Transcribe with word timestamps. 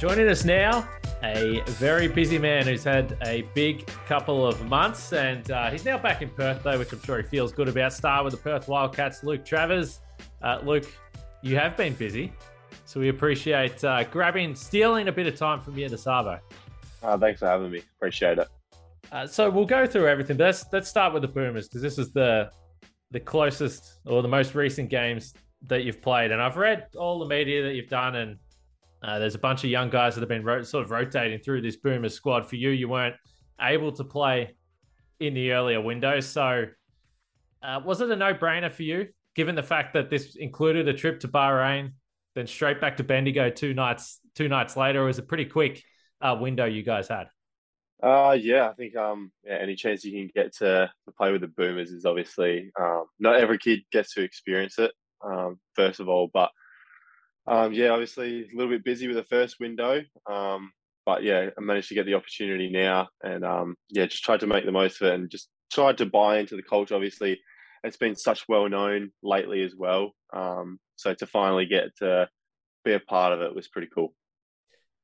Joining 0.00 0.30
us 0.30 0.46
now, 0.46 0.88
a 1.22 1.60
very 1.66 2.08
busy 2.08 2.38
man 2.38 2.66
who's 2.66 2.82
had 2.82 3.18
a 3.26 3.42
big 3.54 3.86
couple 4.06 4.46
of 4.46 4.66
months, 4.66 5.12
and 5.12 5.50
uh, 5.50 5.70
he's 5.70 5.84
now 5.84 5.98
back 5.98 6.22
in 6.22 6.30
Perth, 6.30 6.62
though, 6.62 6.78
which 6.78 6.90
I'm 6.90 7.02
sure 7.02 7.20
he 7.20 7.28
feels 7.28 7.52
good 7.52 7.68
about. 7.68 7.92
Star 7.92 8.24
with 8.24 8.32
the 8.32 8.38
Perth 8.38 8.66
Wildcats, 8.66 9.22
Luke 9.22 9.44
Travers. 9.44 10.00
Uh, 10.40 10.58
Luke, 10.64 10.90
you 11.42 11.58
have 11.58 11.76
been 11.76 11.92
busy, 11.92 12.32
so 12.86 12.98
we 12.98 13.10
appreciate 13.10 13.84
uh, 13.84 14.04
grabbing, 14.04 14.54
stealing 14.54 15.08
a 15.08 15.12
bit 15.12 15.26
of 15.26 15.36
time 15.36 15.60
from 15.60 15.76
you 15.76 15.86
to 15.86 15.98
Savo. 15.98 16.40
Uh, 17.02 17.18
thanks 17.18 17.40
for 17.40 17.48
having 17.48 17.70
me. 17.70 17.82
Appreciate 17.98 18.38
it. 18.38 18.48
Uh, 19.12 19.26
so 19.26 19.50
we'll 19.50 19.66
go 19.66 19.86
through 19.86 20.08
everything. 20.08 20.38
But 20.38 20.44
let's 20.44 20.64
let's 20.72 20.88
start 20.88 21.12
with 21.12 21.20
the 21.20 21.28
Boomers 21.28 21.68
because 21.68 21.82
this 21.82 21.98
is 21.98 22.10
the 22.10 22.50
the 23.10 23.20
closest 23.20 23.98
or 24.06 24.22
the 24.22 24.28
most 24.28 24.54
recent 24.54 24.88
games 24.88 25.34
that 25.66 25.84
you've 25.84 26.00
played, 26.00 26.30
and 26.30 26.40
I've 26.40 26.56
read 26.56 26.86
all 26.96 27.18
the 27.18 27.26
media 27.26 27.62
that 27.64 27.74
you've 27.74 27.90
done, 27.90 28.16
and 28.16 28.38
uh, 29.02 29.18
there's 29.18 29.34
a 29.34 29.38
bunch 29.38 29.64
of 29.64 29.70
young 29.70 29.90
guys 29.90 30.14
that 30.14 30.20
have 30.20 30.28
been 30.28 30.44
ro- 30.44 30.62
sort 30.62 30.84
of 30.84 30.90
rotating 30.90 31.38
through 31.38 31.62
this 31.62 31.76
Boomers 31.76 32.14
squad. 32.14 32.46
For 32.46 32.56
you, 32.56 32.70
you 32.70 32.88
weren't 32.88 33.16
able 33.60 33.92
to 33.92 34.04
play 34.04 34.54
in 35.18 35.34
the 35.34 35.52
earlier 35.52 35.80
windows, 35.80 36.26
so 36.26 36.66
uh, 37.62 37.80
was 37.84 38.00
it 38.00 38.10
a 38.10 38.16
no-brainer 38.16 38.72
for 38.72 38.82
you, 38.82 39.08
given 39.34 39.54
the 39.54 39.62
fact 39.62 39.94
that 39.94 40.10
this 40.10 40.36
included 40.36 40.88
a 40.88 40.94
trip 40.94 41.20
to 41.20 41.28
Bahrain, 41.28 41.92
then 42.34 42.46
straight 42.46 42.80
back 42.80 42.96
to 42.98 43.04
Bendigo 43.04 43.50
two 43.50 43.74
nights 43.74 44.20
two 44.34 44.48
nights 44.48 44.76
later? 44.76 45.02
It 45.02 45.06
was 45.06 45.18
a 45.18 45.22
pretty 45.22 45.46
quick 45.46 45.82
uh, 46.20 46.36
window 46.40 46.64
you 46.64 46.82
guys 46.82 47.08
had. 47.08 47.28
Uh, 48.02 48.34
yeah, 48.40 48.68
I 48.68 48.72
think 48.72 48.96
um, 48.96 49.30
yeah, 49.44 49.58
any 49.60 49.74
chance 49.74 50.04
you 50.04 50.12
can 50.12 50.30
get 50.34 50.56
to, 50.56 50.90
to 51.04 51.12
play 51.18 51.32
with 51.32 51.42
the 51.42 51.48
Boomers 51.48 51.90
is 51.90 52.06
obviously 52.06 52.70
um, 52.80 53.04
not 53.18 53.36
every 53.36 53.58
kid 53.58 53.80
gets 53.92 54.14
to 54.14 54.22
experience 54.22 54.78
it. 54.78 54.92
Um, 55.22 55.58
first 55.74 56.00
of 56.00 56.08
all, 56.08 56.30
but 56.32 56.50
um, 57.46 57.72
yeah, 57.72 57.88
obviously 57.88 58.42
a 58.42 58.56
little 58.56 58.72
bit 58.72 58.84
busy 58.84 59.06
with 59.06 59.16
the 59.16 59.24
first 59.24 59.56
window. 59.60 60.02
Um, 60.30 60.72
but 61.06 61.22
yeah, 61.22 61.50
I 61.56 61.60
managed 61.60 61.88
to 61.88 61.94
get 61.94 62.06
the 62.06 62.14
opportunity 62.14 62.70
now, 62.70 63.08
and 63.22 63.44
um, 63.44 63.74
yeah, 63.88 64.06
just 64.06 64.22
tried 64.22 64.40
to 64.40 64.46
make 64.46 64.64
the 64.64 64.72
most 64.72 65.00
of 65.00 65.08
it, 65.08 65.14
and 65.14 65.30
just 65.30 65.48
tried 65.72 65.98
to 65.98 66.06
buy 66.06 66.38
into 66.38 66.56
the 66.56 66.62
culture. 66.62 66.94
Obviously, 66.94 67.40
it's 67.82 67.96
been 67.96 68.16
such 68.16 68.44
well 68.48 68.68
known 68.68 69.10
lately 69.22 69.62
as 69.62 69.74
well. 69.76 70.12
Um, 70.32 70.78
so 70.96 71.14
to 71.14 71.26
finally 71.26 71.66
get 71.66 71.96
to 71.98 72.28
be 72.84 72.92
a 72.92 73.00
part 73.00 73.32
of 73.32 73.40
it 73.40 73.54
was 73.54 73.68
pretty 73.68 73.88
cool. 73.94 74.14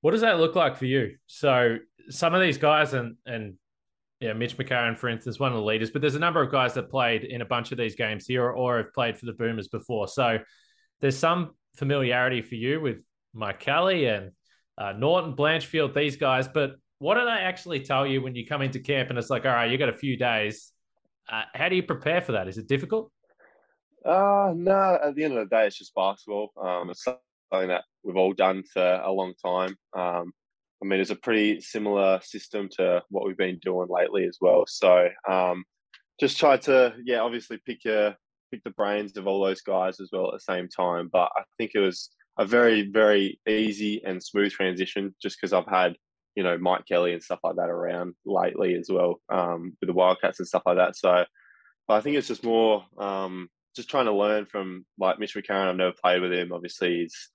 What 0.03 0.13
does 0.13 0.21
that 0.21 0.39
look 0.39 0.55
like 0.55 0.77
for 0.77 0.85
you? 0.85 1.17
So 1.27 1.79
some 2.11 2.35
of 2.35 2.41
these 2.41 2.59
guys, 2.59 2.93
and 2.93 3.17
and 3.25 3.55
yeah, 4.21 4.33
Mitch 4.33 4.57
McCarron, 4.57 4.97
for 4.97 5.09
instance, 5.09 5.39
one 5.39 5.53
of 5.53 5.59
the 5.59 5.65
leaders, 5.65 5.91
but 5.91 6.01
there's 6.01 6.15
a 6.15 6.21
number 6.21 6.43
of 6.43 6.51
guys 6.51 6.75
that 6.75 6.91
played 6.91 7.25
in 7.25 7.43
a 7.43 7.47
bunch 7.47 7.73
of 7.73 7.79
these 7.79 7.97
games 7.97 8.27
here 8.27 8.49
or 8.49 8.79
have 8.79 8.93
played 8.95 9.19
for 9.19 9.27
the 9.27 9.33
Boomers 9.33 9.69
before. 9.69 10.09
So 10.09 10.39
there's 11.01 11.19
some 11.19 11.51
familiarity 11.77 12.43
for 12.43 12.55
you 12.55 12.81
with 12.81 12.99
Mike 13.35 13.61
Kelly 13.61 14.07
and 14.07 14.33
uh, 14.79 14.93
Norton, 14.93 15.35
Blanchfield, 15.35 15.95
these 15.95 16.17
guys, 16.17 16.49
but 16.49 16.77
what 16.99 17.15
do 17.17 17.25
they 17.25 17.31
actually 17.31 17.81
tell 17.81 18.07
you 18.07 18.23
when 18.23 18.35
you 18.35 18.47
come 18.47 18.63
into 18.63 18.81
camp 18.81 19.11
and 19.11 19.19
it's 19.19 19.31
like, 19.31 19.45
all 19.45 19.53
right, 19.53 19.71
you 19.71 19.79
got 19.79 19.89
a 19.89 19.95
few 19.95 20.17
days? 20.17 20.73
Uh, 21.31 21.43
how 21.55 21.69
do 21.69 21.77
you 21.77 21.83
prepare 21.83 22.23
for 22.23 22.33
that? 22.33 22.49
Is 22.49 22.59
it 22.59 22.69
difficult? 22.69 23.11
Uh, 24.05 24.53
no, 24.55 24.99
at 25.03 25.15
the 25.15 25.25
end 25.25 25.37
of 25.37 25.49
the 25.49 25.57
day, 25.57 25.67
it's 25.67 25.79
just 25.79 25.95
basketball. 25.95 26.53
Um, 26.63 26.91
it's 26.91 27.05
something 27.05 27.69
that 27.69 27.85
we've 28.03 28.17
all 28.17 28.33
done 28.33 28.63
for 28.73 29.01
a 29.05 29.11
long 29.11 29.35
time. 29.45 29.77
Um, 29.95 30.33
I 30.83 30.87
mean, 30.87 31.01
it's 31.01 31.11
a 31.11 31.17
pretty 31.17 31.61
similar 31.61 32.21
system 32.23 32.69
to 32.77 33.03
what 33.09 33.27
we've 33.27 33.37
been 33.37 33.59
doing 33.63 33.89
lately 33.91 34.25
as 34.25 34.39
well. 34.41 34.65
So 34.67 35.09
um, 35.29 35.65
just 36.21 36.39
try 36.39 36.57
to, 36.59 36.95
yeah, 37.05 37.21
obviously 37.21 37.59
pick 37.65 37.85
your 37.85 38.15
pick 38.51 38.63
the 38.65 38.71
brains 38.71 39.17
of 39.17 39.27
all 39.27 39.45
those 39.45 39.61
guys 39.61 40.01
as 40.01 40.11
well 40.13 40.29
at 40.29 40.33
the 40.35 40.41
same 40.41 40.69
time. 40.69 41.09
But 41.13 41.31
I 41.37 41.43
think 41.59 41.73
it 41.75 41.81
was 41.81 42.11
a 42.39 42.45
very, 42.45 42.91
very 42.91 43.41
easy 43.49 44.03
and 44.05 44.23
smooth 44.23 44.53
transition 44.53 45.15
just 45.23 45.39
because 45.41 45.53
I've 45.53 45.67
had, 45.67 45.97
you 46.35 46.43
know, 46.43 46.59
Mike 46.59 46.87
Kelly 46.87 47.13
and 47.13 47.23
stuff 47.23 47.41
like 47.43 47.57
that 47.57 47.71
around 47.71 48.15
lately 48.25 48.75
as 48.75 48.89
well 48.91 49.21
um, 49.29 49.77
with 49.81 49.89
the 49.89 49.95
Wildcats 49.95 50.39
and 50.39 50.49
stuff 50.49 50.63
like 50.67 50.77
that. 50.77 50.97
So 50.97 51.25
I 51.89 52.01
think 52.01 52.17
it's 52.17 52.29
just 52.29 52.45
more 52.45 52.85
um, 52.99 53.49
just 53.75 53.89
trying 53.89 54.07
to 54.07 54.13
learn 54.13 54.47
from 54.47 54.85
like 54.99 55.19
Mitch 55.19 55.35
McCarron. 55.35 55.69
I've 55.69 55.77
never 55.77 55.93
played 55.93 56.21
with 56.21 56.33
him. 56.33 56.53
Obviously, 56.53 57.01
he's 57.01 57.31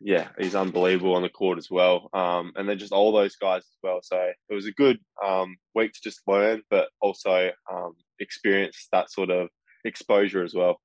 yeah, 0.00 0.28
he's 0.38 0.54
unbelievable 0.54 1.14
on 1.14 1.22
the 1.22 1.28
court 1.28 1.58
as 1.58 1.70
well. 1.70 2.10
Um, 2.12 2.52
and 2.56 2.68
then 2.68 2.78
just 2.78 2.92
all 2.92 3.12
those 3.12 3.36
guys 3.36 3.62
as 3.62 3.78
well. 3.82 4.00
So 4.02 4.30
it 4.48 4.54
was 4.54 4.66
a 4.66 4.72
good 4.72 4.98
um, 5.24 5.56
week 5.74 5.92
to 5.94 6.00
just 6.02 6.20
learn, 6.26 6.62
but 6.70 6.88
also 7.00 7.50
um, 7.72 7.94
experience 8.20 8.88
that 8.92 9.10
sort 9.10 9.30
of 9.30 9.48
exposure 9.84 10.42
as 10.42 10.54
well. 10.54 10.80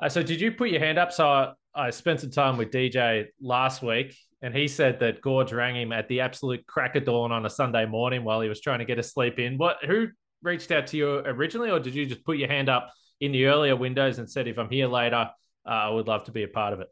Uh, 0.00 0.08
so 0.08 0.22
did 0.22 0.40
you 0.40 0.52
put 0.52 0.70
your 0.70 0.80
hand 0.80 0.98
up? 0.98 1.12
So 1.12 1.26
I, 1.26 1.52
I 1.74 1.90
spent 1.90 2.20
some 2.20 2.30
time 2.30 2.56
with 2.56 2.70
DJ 2.70 3.26
last 3.40 3.82
week, 3.82 4.16
and 4.42 4.54
he 4.54 4.68
said 4.68 5.00
that 5.00 5.22
Goorj 5.22 5.52
rang 5.52 5.76
him 5.76 5.92
at 5.92 6.08
the 6.08 6.20
absolute 6.20 6.66
crack 6.66 6.96
of 6.96 7.04
dawn 7.04 7.32
on 7.32 7.44
a 7.46 7.50
Sunday 7.50 7.86
morning 7.86 8.24
while 8.24 8.40
he 8.40 8.48
was 8.48 8.60
trying 8.60 8.78
to 8.78 8.84
get 8.84 8.98
a 8.98 9.02
sleep 9.02 9.38
in. 9.38 9.58
What? 9.58 9.84
Who 9.84 10.08
reached 10.42 10.70
out 10.70 10.86
to 10.88 10.96
you 10.96 11.10
originally, 11.18 11.70
or 11.70 11.80
did 11.80 11.94
you 11.94 12.06
just 12.06 12.24
put 12.24 12.38
your 12.38 12.48
hand 12.48 12.68
up 12.68 12.92
in 13.20 13.32
the 13.32 13.46
earlier 13.46 13.74
windows 13.74 14.18
and 14.18 14.30
said, 14.30 14.46
"If 14.46 14.58
I'm 14.58 14.70
here 14.70 14.86
later, 14.86 15.30
uh, 15.66 15.68
I 15.68 15.90
would 15.90 16.06
love 16.06 16.24
to 16.24 16.32
be 16.32 16.44
a 16.44 16.48
part 16.48 16.72
of 16.72 16.80
it"? 16.80 16.88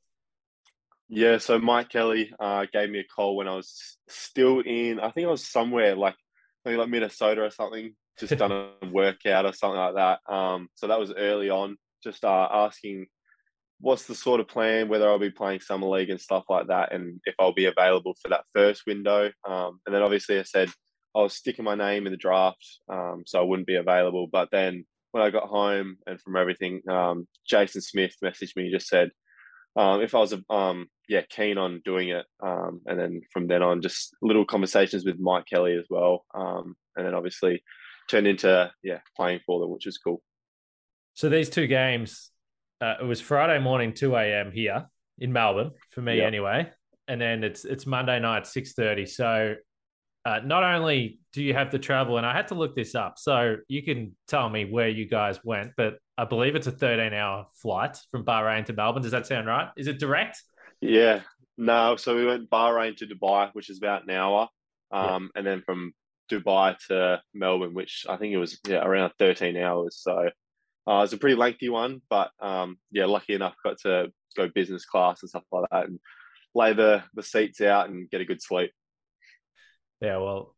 Yeah, 1.08 1.38
so 1.38 1.58
Mike 1.60 1.88
Kelly 1.88 2.32
uh, 2.40 2.66
gave 2.72 2.90
me 2.90 2.98
a 2.98 3.04
call 3.04 3.36
when 3.36 3.46
I 3.46 3.54
was 3.54 3.96
still 4.08 4.60
in. 4.60 4.98
I 4.98 5.10
think 5.12 5.28
I 5.28 5.30
was 5.30 5.46
somewhere 5.46 5.94
like 5.94 6.16
maybe 6.64 6.76
like 6.76 6.88
Minnesota 6.88 7.42
or 7.42 7.50
something, 7.50 7.94
just 8.18 8.36
done 8.38 8.52
a 8.52 8.70
workout 8.90 9.44
or 9.46 9.52
something 9.52 9.78
like 9.78 9.94
that. 9.94 10.32
Um, 10.32 10.68
so 10.74 10.86
that 10.88 10.98
was 10.98 11.12
early 11.12 11.50
on, 11.50 11.76
just 12.02 12.24
uh, 12.24 12.48
asking 12.50 13.06
what's 13.80 14.06
the 14.06 14.14
sort 14.14 14.40
of 14.40 14.48
plan, 14.48 14.88
whether 14.88 15.08
I'll 15.08 15.18
be 15.18 15.30
playing 15.30 15.60
summer 15.60 15.86
league 15.86 16.10
and 16.10 16.20
stuff 16.20 16.44
like 16.48 16.68
that, 16.68 16.92
and 16.92 17.20
if 17.24 17.34
I'll 17.38 17.52
be 17.52 17.66
available 17.66 18.14
for 18.20 18.28
that 18.28 18.44
first 18.54 18.82
window. 18.86 19.30
Um, 19.46 19.80
and 19.86 19.94
then 19.94 20.02
obviously 20.02 20.38
I 20.38 20.44
said 20.44 20.70
I 21.14 21.20
was 21.20 21.34
sticking 21.34 21.64
my 21.64 21.74
name 21.74 22.06
in 22.06 22.12
the 22.12 22.18
draft, 22.18 22.64
um, 22.90 23.24
so 23.26 23.38
I 23.38 23.42
wouldn't 23.42 23.66
be 23.66 23.76
available. 23.76 24.28
But 24.30 24.48
then 24.50 24.86
when 25.12 25.22
I 25.22 25.30
got 25.30 25.48
home 25.48 25.96
and 26.06 26.20
from 26.20 26.36
everything, 26.36 26.82
um, 26.88 27.26
Jason 27.46 27.82
Smith 27.82 28.14
messaged 28.24 28.56
me, 28.56 28.70
just 28.70 28.88
said 28.88 29.10
um, 29.76 30.00
if 30.00 30.14
I 30.14 30.18
was 30.18 30.34
um, 30.48 30.86
yeah 31.08 31.22
keen 31.28 31.58
on 31.58 31.82
doing 31.84 32.08
it, 32.08 32.24
and 32.40 32.80
then 32.86 33.20
from 33.32 33.46
then 33.46 33.62
on, 33.62 33.82
just 33.82 34.14
little 34.22 34.46
conversations 34.46 35.04
with 35.04 35.20
Mike 35.20 35.44
Kelly 35.52 35.76
as 35.76 35.86
well, 35.90 36.24
and 36.34 36.74
then 36.96 37.14
obviously 37.14 37.62
turned 38.08 38.26
into 38.26 38.70
yeah 38.82 39.00
playing 39.16 39.40
for 39.46 39.60
them, 39.60 39.70
which 39.70 39.86
is 39.86 39.98
cool. 39.98 40.22
So 41.14 41.28
these 41.28 41.48
two 41.48 41.66
games, 41.66 42.30
uh, 42.80 42.94
it 43.00 43.04
was 43.04 43.20
Friday 43.20 43.58
morning, 43.58 43.94
two 43.94 44.14
a.m. 44.16 44.52
here 44.52 44.86
in 45.18 45.32
Melbourne 45.32 45.70
for 45.90 46.02
me 46.02 46.18
yep. 46.18 46.26
anyway, 46.26 46.70
and 47.08 47.20
then 47.20 47.44
it's 47.44 47.64
it's 47.64 47.86
Monday 47.86 48.18
night, 48.20 48.46
six 48.46 48.72
thirty. 48.72 49.06
So 49.06 49.54
uh, 50.26 50.40
not 50.44 50.64
only 50.64 51.20
do 51.32 51.42
you 51.42 51.54
have 51.54 51.70
to 51.70 51.78
travel, 51.78 52.18
and 52.18 52.26
I 52.26 52.34
had 52.34 52.48
to 52.48 52.54
look 52.54 52.74
this 52.74 52.96
up, 52.96 53.14
so 53.16 53.56
you 53.68 53.82
can 53.82 54.16
tell 54.26 54.48
me 54.50 54.64
where 54.64 54.88
you 54.88 55.06
guys 55.06 55.38
went, 55.44 55.70
but 55.76 55.98
I 56.18 56.24
believe 56.24 56.56
it's 56.56 56.66
a 56.66 56.72
13 56.72 57.12
hour 57.12 57.46
flight 57.62 57.96
from 58.10 58.24
Bahrain 58.24 58.64
to 58.66 58.72
Melbourne. 58.72 59.02
Does 59.02 59.12
that 59.12 59.26
sound 59.26 59.46
right? 59.46 59.68
Is 59.76 59.86
it 59.86 60.00
direct? 60.00 60.42
Yeah, 60.80 61.20
no. 61.56 61.94
So 61.94 62.16
we 62.16 62.26
went 62.26 62.50
Bahrain 62.50 62.96
to 62.96 63.06
Dubai, 63.06 63.50
which 63.52 63.70
is 63.70 63.78
about 63.78 64.02
an 64.02 64.10
hour, 64.10 64.48
um, 64.90 65.30
yeah. 65.34 65.38
and 65.38 65.46
then 65.46 65.62
from 65.64 65.92
Dubai 66.30 66.76
to 66.88 67.20
Melbourne, 67.34 67.74
which 67.74 68.06
I 68.08 68.16
think 68.16 68.32
it 68.32 68.38
was 68.38 68.58
yeah 68.66 68.84
around 68.84 69.12
13 69.18 69.56
hours. 69.56 69.98
So 70.00 70.12
uh, 70.88 70.98
it 70.98 71.00
was 71.00 71.12
a 71.12 71.18
pretty 71.18 71.36
lengthy 71.36 71.68
one, 71.68 72.00
but 72.08 72.30
um, 72.40 72.78
yeah, 72.90 73.06
lucky 73.06 73.34
enough 73.34 73.54
got 73.64 73.78
to 73.80 74.08
go 74.36 74.48
business 74.48 74.84
class 74.84 75.22
and 75.22 75.28
stuff 75.28 75.44
like 75.52 75.64
that, 75.70 75.86
and 75.86 75.98
lay 76.54 76.72
the 76.72 77.02
the 77.14 77.22
seats 77.22 77.60
out 77.60 77.88
and 77.88 78.10
get 78.10 78.20
a 78.20 78.24
good 78.24 78.42
sleep. 78.42 78.70
Yeah, 80.00 80.18
well, 80.18 80.54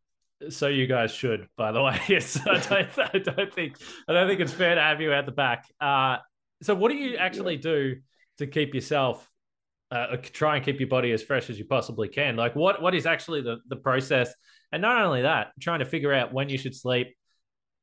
so 0.51 0.69
you 0.69 0.87
guys 0.87 1.13
should, 1.13 1.49
by 1.57 1.73
the 1.73 1.83
way. 1.85 2.01
Yes, 2.09 2.39
I 2.47 2.59
don't, 2.59 2.99
I 3.15 3.19
don't 3.19 3.55
think 3.55 3.77
I 4.09 4.13
don't 4.13 4.29
think 4.29 4.41
it's 4.41 4.53
fair 4.53 4.75
to 4.75 4.81
have 4.81 5.01
you 5.01 5.13
at 5.13 5.27
the 5.27 5.33
back. 5.33 5.65
Uh, 5.81 6.19
so, 6.63 6.75
what 6.75 6.91
do 6.91 6.97
you 6.97 7.17
actually 7.17 7.57
do 7.57 7.97
to 8.39 8.47
keep 8.47 8.75
yourself 8.75 9.29
uh, 9.91 10.17
try 10.23 10.57
and 10.57 10.65
keep 10.65 10.81
your 10.81 10.89
body 10.89 11.13
as 11.13 11.23
fresh 11.23 11.51
as 11.51 11.59
you 11.59 11.65
possibly 11.65 12.09
can? 12.09 12.37
Like, 12.37 12.55
what 12.55 12.83
what 12.83 12.95
is 12.95 13.07
actually 13.07 13.43
the 13.43 13.59
the 13.69 13.77
process? 13.77 14.33
And 14.73 14.83
not 14.83 15.03
only 15.03 15.23
that, 15.23 15.49
trying 15.61 15.79
to 15.81 15.87
figure 15.87 16.13
out 16.13 16.33
when 16.33 16.49
you 16.49 16.59
should 16.59 16.75
sleep, 16.75 17.15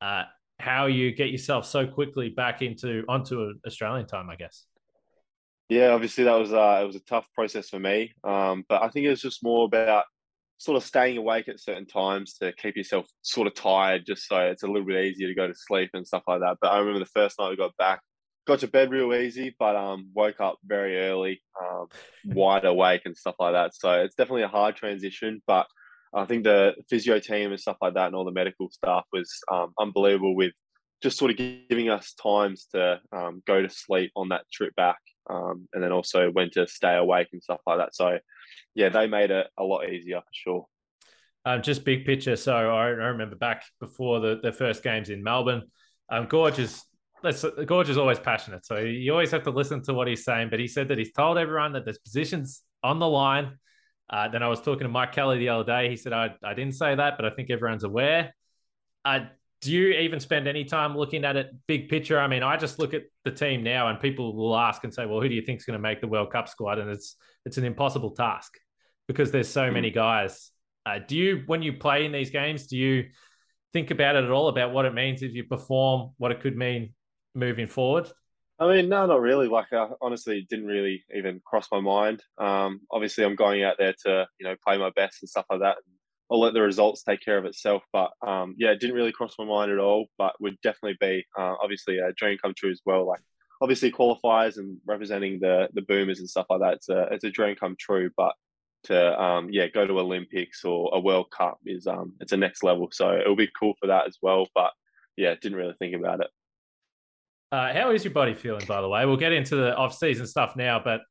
uh, 0.01 0.23
how 0.59 0.85
you 0.85 1.13
get 1.13 1.29
yourself 1.29 1.65
so 1.65 1.85
quickly 1.85 2.29
back 2.29 2.61
into 2.61 3.03
onto 3.09 3.53
Australian 3.65 4.07
time, 4.07 4.29
I 4.29 4.35
guess. 4.35 4.65
Yeah, 5.69 5.89
obviously 5.89 6.25
that 6.25 6.35
was 6.35 6.53
uh, 6.53 6.79
it 6.83 6.85
was 6.85 6.95
a 6.95 7.01
tough 7.01 7.27
process 7.33 7.69
for 7.69 7.79
me, 7.79 8.13
um, 8.23 8.63
but 8.69 8.83
I 8.83 8.89
think 8.89 9.07
it 9.07 9.09
was 9.09 9.21
just 9.21 9.43
more 9.43 9.65
about 9.65 10.05
sort 10.57 10.77
of 10.77 10.83
staying 10.83 11.17
awake 11.17 11.47
at 11.49 11.59
certain 11.59 11.85
times 11.87 12.35
to 12.35 12.53
keep 12.53 12.77
yourself 12.77 13.07
sort 13.23 13.47
of 13.47 13.55
tired, 13.55 14.05
just 14.05 14.27
so 14.27 14.37
it's 14.37 14.63
a 14.63 14.67
little 14.67 14.85
bit 14.85 15.03
easier 15.05 15.27
to 15.27 15.33
go 15.33 15.47
to 15.47 15.55
sleep 15.55 15.89
and 15.93 16.07
stuff 16.07 16.23
like 16.27 16.41
that. 16.41 16.57
But 16.61 16.71
I 16.71 16.77
remember 16.77 16.99
the 16.99 17.05
first 17.05 17.39
night 17.39 17.49
we 17.49 17.57
got 17.57 17.75
back, 17.77 18.01
got 18.47 18.59
to 18.59 18.67
bed 18.67 18.91
real 18.91 19.13
easy, 19.13 19.55
but 19.57 19.75
um, 19.75 20.09
woke 20.13 20.39
up 20.39 20.59
very 20.63 20.99
early, 20.99 21.41
um, 21.59 21.87
wide 22.25 22.63
awake 22.63 23.01
and 23.05 23.17
stuff 23.17 23.35
like 23.39 23.53
that. 23.53 23.75
So 23.75 23.91
it's 24.03 24.15
definitely 24.15 24.43
a 24.43 24.47
hard 24.47 24.75
transition, 24.75 25.41
but 25.47 25.65
I 26.15 26.25
think 26.25 26.43
the 26.43 26.73
physio 26.89 27.19
team 27.19 27.51
and 27.51 27.59
stuff 27.59 27.77
like 27.81 27.95
that 27.95 28.07
and 28.07 28.15
all 28.15 28.25
the 28.25 28.31
medical 28.31 28.69
staff 28.69 29.03
was 29.11 29.29
um, 29.51 29.73
unbelievable 29.79 30.35
with 30.35 30.53
just 31.03 31.17
sort 31.17 31.31
of 31.31 31.37
giving 31.37 31.89
us 31.89 32.13
times 32.13 32.67
to 32.73 32.99
um, 33.11 33.43
go 33.45 33.61
to 33.61 33.69
sleep 33.69 34.11
on 34.15 34.29
that 34.29 34.43
trip 34.51 34.73
back, 34.75 34.97
um, 35.29 35.67
and 35.73 35.83
then 35.83 35.91
also 35.91 36.31
when 36.31 36.49
to 36.51 36.65
stay 36.67 36.95
awake 36.95 37.27
and 37.33 37.43
stuff 37.43 37.59
like 37.67 37.77
that. 37.79 37.93
So, 37.93 38.17
yeah, 38.73 38.89
they 38.89 39.07
made 39.07 39.29
it 39.29 39.47
a 39.57 39.63
lot 39.63 39.89
easier 39.89 40.21
for 40.21 40.31
sure. 40.31 40.65
Um, 41.45 41.61
just 41.61 41.85
big 41.85 42.05
picture. 42.05 42.35
So 42.35 42.55
I, 42.55 42.85
I 42.85 42.87
remember 42.87 43.35
back 43.35 43.63
before 43.79 44.19
the, 44.19 44.39
the 44.41 44.51
first 44.51 44.81
games 44.83 45.09
in 45.09 45.21
Melbourne, 45.21 45.63
um, 46.09 46.27
Goorj 46.27 46.59
is 46.59 46.83
that's 47.21 47.43
Goorj 47.43 47.89
is 47.89 47.97
always 47.97 48.19
passionate. 48.19 48.65
So 48.65 48.77
you 48.77 49.11
always 49.11 49.31
have 49.31 49.43
to 49.43 49.51
listen 49.51 49.81
to 49.83 49.93
what 49.93 50.07
he's 50.07 50.23
saying. 50.23 50.49
But 50.49 50.59
he 50.59 50.67
said 50.67 50.87
that 50.89 50.97
he's 50.97 51.11
told 51.11 51.37
everyone 51.37 51.73
that 51.73 51.83
there's 51.85 51.97
positions 51.99 52.63
on 52.83 52.99
the 52.99 53.07
line. 53.07 53.57
Uh, 54.09 54.27
then 54.27 54.43
I 54.43 54.47
was 54.47 54.61
talking 54.61 54.83
to 54.83 54.89
Mike 54.89 55.11
Kelly 55.11 55.39
the 55.39 55.49
other 55.49 55.63
day. 55.63 55.89
He 55.89 55.95
said 55.95 56.13
I, 56.13 56.35
I 56.43 56.53
didn't 56.53 56.75
say 56.75 56.95
that, 56.95 57.17
but 57.17 57.25
I 57.25 57.31
think 57.31 57.49
everyone's 57.49 57.83
aware. 57.83 58.33
Uh, 59.03 59.21
do 59.61 59.71
you 59.71 59.93
even 59.93 60.19
spend 60.19 60.47
any 60.47 60.63
time 60.63 60.95
looking 60.95 61.25
at 61.25 61.35
it 61.35 61.49
big 61.67 61.89
picture? 61.89 62.19
I 62.19 62.27
mean, 62.27 62.43
I 62.43 62.57
just 62.57 62.77
look 62.77 62.93
at 62.93 63.03
the 63.23 63.31
team 63.31 63.63
now, 63.63 63.87
and 63.87 63.99
people 63.99 64.35
will 64.35 64.55
ask 64.55 64.83
and 64.83 64.93
say, 64.93 65.05
"Well, 65.05 65.21
who 65.21 65.29
do 65.29 65.33
you 65.33 65.41
think 65.41 65.59
is 65.59 65.65
going 65.65 65.77
to 65.77 65.81
make 65.81 66.01
the 66.01 66.07
World 66.07 66.31
Cup 66.31 66.47
squad?" 66.47 66.77
And 66.77 66.89
it's 66.89 67.15
it's 67.45 67.57
an 67.57 67.65
impossible 67.65 68.11
task 68.11 68.53
because 69.07 69.31
there's 69.31 69.49
so 69.49 69.71
many 69.71 69.91
mm. 69.91 69.95
guys. 69.95 70.51
Uh, 70.85 70.99
do 70.99 71.15
you, 71.15 71.43
when 71.47 71.61
you 71.61 71.73
play 71.73 72.05
in 72.05 72.11
these 72.11 72.29
games, 72.29 72.67
do 72.67 72.77
you 72.77 73.05
think 73.73 73.91
about 73.91 74.15
it 74.15 74.23
at 74.23 74.29
all 74.29 74.49
about 74.49 74.71
what 74.71 74.85
it 74.85 74.93
means 74.93 75.23
if 75.23 75.33
you 75.33 75.43
perform, 75.43 76.11
what 76.17 76.31
it 76.31 76.41
could 76.41 76.55
mean 76.55 76.93
moving 77.33 77.67
forward? 77.67 78.07
I 78.59 78.67
mean, 78.67 78.87
no, 78.87 79.05
not 79.05 79.21
really. 79.21 79.47
Like, 79.47 79.71
uh, 79.73 79.89
honestly, 80.01 80.47
didn't 80.49 80.67
really 80.67 81.03
even 81.13 81.41
cross 81.45 81.67
my 81.71 81.81
mind. 81.81 82.23
Um, 82.37 82.81
obviously, 82.89 83.25
I'm 83.25 83.35
going 83.35 83.63
out 83.63 83.75
there 83.77 83.93
to, 84.05 84.27
you 84.39 84.47
know, 84.47 84.55
play 84.65 84.77
my 84.77 84.91
best 84.95 85.21
and 85.21 85.29
stuff 85.29 85.45
like 85.49 85.59
that. 85.59 85.77
I'll 86.31 86.39
let 86.39 86.53
the 86.53 86.61
results 86.61 87.03
take 87.03 87.21
care 87.21 87.37
of 87.37 87.45
itself. 87.45 87.83
But 87.91 88.11
um, 88.25 88.55
yeah, 88.57 88.69
it 88.71 88.79
didn't 88.79 88.95
really 88.95 89.11
cross 89.11 89.35
my 89.37 89.45
mind 89.45 89.71
at 89.71 89.79
all. 89.79 90.07
But 90.17 90.39
would 90.39 90.59
definitely 90.61 90.97
be 90.99 91.25
uh, 91.37 91.55
obviously 91.61 91.99
a 91.99 92.13
dream 92.13 92.37
come 92.41 92.53
true 92.55 92.71
as 92.71 92.81
well. 92.85 93.05
Like, 93.05 93.21
obviously, 93.61 93.91
qualifiers 93.91 94.57
and 94.57 94.77
representing 94.85 95.39
the 95.39 95.67
the 95.73 95.81
Boomers 95.81 96.19
and 96.19 96.29
stuff 96.29 96.47
like 96.49 96.61
that. 96.61 96.75
It's 96.75 96.89
a 96.89 97.07
it's 97.11 97.25
a 97.25 97.29
dream 97.29 97.55
come 97.55 97.75
true. 97.77 98.09
But 98.15 98.33
to 98.85 99.21
um, 99.21 99.49
yeah 99.51 99.67
go 99.67 99.85
to 99.85 99.99
Olympics 99.99 100.63
or 100.63 100.91
a 100.93 100.99
World 100.99 101.27
Cup 101.29 101.59
is 101.65 101.87
um, 101.87 102.13
it's 102.21 102.31
a 102.31 102.37
next 102.37 102.63
level. 102.63 102.87
So 102.91 103.17
it'll 103.17 103.35
be 103.35 103.51
cool 103.59 103.73
for 103.79 103.87
that 103.87 104.07
as 104.07 104.17
well. 104.21 104.47
But 104.55 104.71
yeah, 105.17 105.35
didn't 105.35 105.57
really 105.57 105.75
think 105.77 105.95
about 105.95 106.21
it. 106.21 106.27
Uh, 107.51 107.73
how 107.73 107.91
is 107.91 108.03
your 108.03 108.13
body 108.13 108.33
feeling, 108.33 108.65
by 108.67 108.81
the 108.81 108.89
way? 108.89 109.05
We'll 109.05 109.17
get 109.17 109.31
into 109.31 109.55
the 109.55 109.75
off-season 109.75 110.27
stuff 110.27 110.55
now, 110.55 110.81
but 110.83 111.01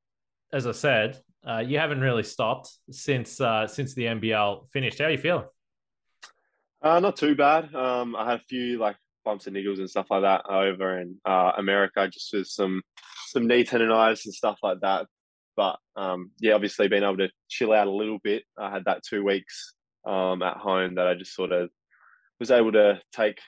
as 0.53 0.67
I 0.67 0.73
said, 0.73 1.21
uh, 1.47 1.59
you 1.59 1.79
haven't 1.79 2.01
really 2.01 2.23
stopped 2.23 2.71
since 2.91 3.41
uh, 3.41 3.67
since 3.67 3.95
the 3.95 4.05
NBL 4.05 4.71
finished. 4.71 4.99
How 4.99 5.07
are 5.07 5.11
you 5.11 5.19
feeling? 5.19 5.45
Uh, 6.83 7.01
not 7.01 7.17
too 7.17 7.35
bad. 7.35 7.75
Um, 7.75 8.17
I 8.17 8.31
had 8.31 8.41
a 8.41 8.45
few 8.45 8.79
like 8.79 8.97
bumps 9.25 9.47
and 9.47 9.57
niggles 9.57 9.79
and 9.79 9.89
stuff 9.89 10.07
like 10.11 10.23
that 10.23 10.47
over 10.49 10.99
in 10.99 11.17
uh, 11.25 11.53
America, 11.57 12.09
just 12.09 12.33
with 12.33 12.47
some 12.47 12.83
some 13.29 13.47
knee 13.47 13.65
tendonitis 13.65 14.25
and 14.25 14.35
stuff 14.35 14.59
like 14.63 14.81
that. 14.81 15.07
But 15.57 15.79
um, 15.97 16.31
yeah, 16.41 16.55
obviously 16.55 16.89
being 16.89 17.03
able 17.03 17.19
to 17.19 17.31
chill 17.49 17.73
out 17.73 17.87
a 17.87 17.91
little 17.91 18.19
bit. 18.23 18.45
I 18.59 18.71
had 18.71 18.85
that 18.87 19.03
two 19.03 19.25
weeks 19.25 19.75
um, 20.07 20.43
at 20.43 20.57
home 20.57 20.97
that 20.97 21.07
I 21.07 21.15
just 21.15 21.35
sort 21.35 21.53
of 21.53 21.71
was 22.41 22.51
able 22.51 22.73
to 22.73 23.01
take 23.13 23.39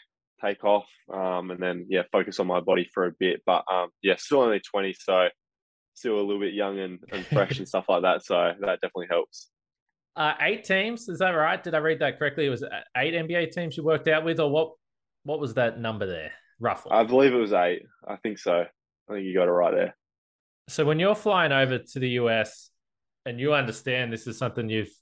take 0.40 0.64
off 0.64 0.86
um, 1.12 1.50
and 1.50 1.60
then 1.60 1.86
yeah 1.88 2.02
focus 2.12 2.40
on 2.40 2.46
my 2.46 2.60
body 2.60 2.88
for 2.92 3.06
a 3.06 3.12
bit. 3.18 3.42
But 3.46 3.64
um, 3.72 3.88
yeah, 4.02 4.16
still 4.16 4.42
only 4.42 4.60
twenty, 4.60 4.94
so 4.98 5.28
still 5.94 6.16
a 6.16 6.22
little 6.22 6.40
bit 6.40 6.54
young 6.54 6.78
and, 6.78 6.98
and 7.12 7.24
fresh 7.26 7.58
and 7.58 7.66
stuff 7.72 7.86
like 7.88 8.02
that. 8.02 8.24
So 8.24 8.52
that 8.60 8.80
definitely 8.80 9.08
helps. 9.10 9.48
Uh, 10.14 10.34
eight 10.40 10.64
teams, 10.64 11.08
is 11.08 11.18
that 11.18 11.30
right? 11.30 11.62
Did 11.62 11.74
I 11.74 11.78
read 11.78 11.98
that 11.98 12.18
correctly? 12.18 12.46
It 12.46 12.50
was 12.50 12.64
eight 12.96 13.14
NBA 13.14 13.52
teams 13.52 13.76
you 13.76 13.84
worked 13.84 14.08
out 14.08 14.24
with, 14.24 14.40
or 14.40 14.50
what? 14.50 14.72
What 15.24 15.40
was 15.40 15.54
that 15.54 15.80
number 15.80 16.06
there, 16.06 16.32
roughly? 16.60 16.92
I 16.92 17.02
believe 17.02 17.34
it 17.34 17.38
was 17.38 17.52
eight. 17.52 17.82
I 18.06 18.16
think 18.16 18.38
so. 18.38 18.64
I 19.08 19.12
think 19.12 19.26
you 19.26 19.34
got 19.34 19.48
it 19.48 19.52
right 19.52 19.74
there. 19.74 19.96
So 20.68 20.84
when 20.84 20.98
you're 20.98 21.14
flying 21.14 21.52
over 21.52 21.78
to 21.78 21.98
the 21.98 22.10
US 22.10 22.70
and 23.24 23.38
you 23.38 23.54
understand 23.54 24.12
this 24.12 24.26
is 24.26 24.38
something 24.38 24.68
you've 24.68 24.92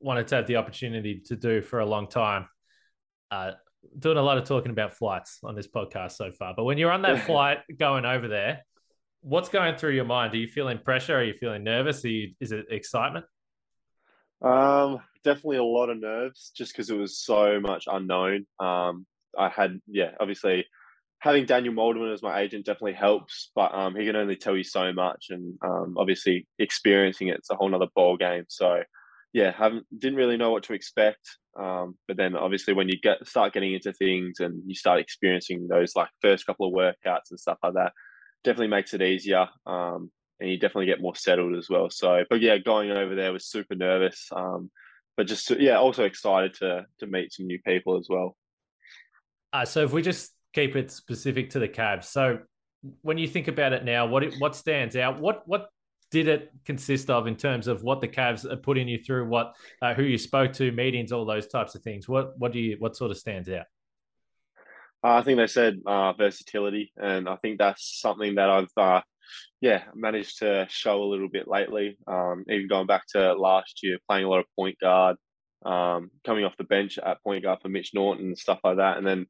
wanted 0.00 0.28
to 0.28 0.36
have 0.36 0.46
the 0.46 0.56
opportunity 0.56 1.20
to 1.26 1.36
do 1.36 1.62
for 1.62 1.80
a 1.80 1.86
long 1.86 2.08
time, 2.08 2.48
uh, 3.30 3.52
doing 3.98 4.16
a 4.16 4.22
lot 4.22 4.38
of 4.38 4.44
talking 4.44 4.70
about 4.70 4.94
flights 4.94 5.38
on 5.42 5.54
this 5.54 5.68
podcast 5.68 6.12
so 6.12 6.32
far. 6.32 6.54
But 6.56 6.64
when 6.64 6.78
you're 6.78 6.92
on 6.92 7.02
that 7.02 7.22
flight 7.26 7.58
going 7.78 8.04
over 8.04 8.28
there, 8.28 8.64
what's 9.20 9.48
going 9.48 9.76
through 9.76 9.92
your 9.92 10.04
mind? 10.04 10.34
Are 10.34 10.38
you 10.38 10.48
feeling 10.48 10.78
pressure? 10.78 11.16
Are 11.16 11.24
you 11.24 11.34
feeling 11.34 11.64
nervous? 11.64 12.04
You, 12.04 12.32
is 12.40 12.52
it 12.52 12.66
excitement? 12.70 13.24
Um, 14.42 15.00
definitely 15.24 15.58
a 15.58 15.64
lot 15.64 15.90
of 15.90 16.00
nerves, 16.00 16.52
just 16.56 16.72
because 16.72 16.90
it 16.90 16.96
was 16.96 17.18
so 17.18 17.60
much 17.60 17.84
unknown. 17.86 18.46
Um, 18.58 19.06
I 19.38 19.48
had, 19.48 19.80
yeah, 19.86 20.10
obviously 20.20 20.66
having 21.22 21.46
Daniel 21.46 21.72
Molderman 21.72 22.12
as 22.12 22.22
my 22.22 22.40
agent 22.40 22.66
definitely 22.66 22.94
helps, 22.94 23.52
but 23.54 23.72
um, 23.72 23.94
he 23.94 24.04
can 24.04 24.16
only 24.16 24.34
tell 24.34 24.56
you 24.56 24.64
so 24.64 24.92
much, 24.92 25.26
and 25.30 25.56
um, 25.64 25.94
obviously 25.96 26.48
experiencing 26.58 27.28
it, 27.28 27.36
it's 27.36 27.50
a 27.50 27.54
whole 27.54 27.68
nother 27.68 27.86
ball 27.94 28.16
game. 28.16 28.44
So, 28.48 28.82
yeah, 29.32 29.52
haven't 29.52 29.86
didn't 29.96 30.18
really 30.18 30.36
know 30.36 30.50
what 30.50 30.64
to 30.64 30.74
expect. 30.74 31.38
Um, 31.58 31.96
but 32.08 32.16
then 32.16 32.36
obviously 32.36 32.74
when 32.74 32.88
you 32.88 32.98
get 33.00 33.26
start 33.26 33.52
getting 33.52 33.74
into 33.74 33.92
things 33.92 34.40
and 34.40 34.62
you 34.66 34.74
start 34.74 35.00
experiencing 35.00 35.68
those 35.68 35.94
like 35.94 36.08
first 36.20 36.46
couple 36.46 36.66
of 36.66 36.74
workouts 36.74 37.30
and 37.30 37.40
stuff 37.40 37.58
like 37.62 37.74
that, 37.74 37.92
definitely 38.44 38.68
makes 38.68 38.94
it 38.94 39.02
easier. 39.02 39.48
Um, 39.66 40.10
and 40.40 40.50
you 40.50 40.58
definitely 40.58 40.86
get 40.86 41.00
more 41.00 41.14
settled 41.14 41.56
as 41.56 41.68
well. 41.70 41.88
So, 41.88 42.24
but 42.28 42.40
yeah, 42.40 42.58
going 42.58 42.90
over 42.90 43.14
there 43.14 43.32
was 43.32 43.46
super 43.46 43.74
nervous. 43.74 44.28
Um, 44.34 44.70
but 45.16 45.26
just 45.26 45.50
yeah, 45.50 45.78
also 45.78 46.04
excited 46.04 46.54
to 46.54 46.86
to 47.00 47.06
meet 47.06 47.32
some 47.32 47.46
new 47.46 47.60
people 47.66 47.98
as 47.98 48.06
well. 48.08 48.36
Uh, 49.52 49.64
so 49.64 49.84
if 49.84 49.92
we 49.92 50.02
just 50.02 50.32
keep 50.52 50.76
it 50.76 50.90
specific 50.90 51.50
to 51.50 51.58
the 51.58 51.68
Cavs. 51.68 52.04
So 52.04 52.40
when 53.02 53.18
you 53.18 53.28
think 53.28 53.48
about 53.48 53.72
it 53.72 53.84
now, 53.84 54.06
what 54.06 54.24
what 54.38 54.56
stands 54.56 54.96
out? 54.96 55.20
What 55.20 55.46
what 55.46 55.68
did 56.12 56.28
it 56.28 56.52
consist 56.66 57.10
of 57.10 57.26
in 57.26 57.34
terms 57.34 57.66
of 57.66 57.82
what 57.82 58.00
the 58.00 58.06
Cavs 58.06 58.44
are 58.44 58.56
putting 58.56 58.86
you 58.86 59.02
through? 59.02 59.26
What 59.26 59.54
uh, 59.80 59.94
who 59.94 60.04
you 60.04 60.18
spoke 60.18 60.52
to, 60.54 60.70
meetings, 60.70 61.10
all 61.10 61.24
those 61.24 61.48
types 61.48 61.74
of 61.74 61.82
things. 61.82 62.08
What 62.08 62.38
what 62.38 62.52
do 62.52 62.60
you 62.60 62.76
what 62.78 62.94
sort 62.94 63.10
of 63.10 63.16
stands 63.16 63.48
out? 63.48 63.64
Uh, 65.02 65.14
I 65.14 65.22
think 65.22 65.38
they 65.38 65.48
said 65.48 65.80
uh, 65.84 66.12
versatility, 66.12 66.92
and 66.96 67.28
I 67.28 67.36
think 67.36 67.58
that's 67.58 67.98
something 68.00 68.36
that 68.36 68.50
I've 68.50 68.68
uh, 68.76 69.00
yeah 69.60 69.84
managed 69.94 70.38
to 70.40 70.66
show 70.68 71.02
a 71.02 71.10
little 71.10 71.30
bit 71.30 71.48
lately. 71.48 71.96
Um, 72.06 72.44
even 72.48 72.68
going 72.68 72.86
back 72.86 73.04
to 73.14 73.32
last 73.32 73.82
year, 73.82 73.98
playing 74.06 74.26
a 74.26 74.28
lot 74.28 74.40
of 74.40 74.46
point 74.54 74.78
guard, 74.80 75.16
um, 75.64 76.10
coming 76.24 76.44
off 76.44 76.58
the 76.58 76.64
bench 76.64 76.98
at 76.98 77.22
point 77.24 77.42
guard 77.42 77.60
for 77.62 77.70
Mitch 77.70 77.92
Norton 77.94 78.26
and 78.26 78.38
stuff 78.38 78.60
like 78.62 78.76
that, 78.76 78.98
and 78.98 79.06
then 79.06 79.26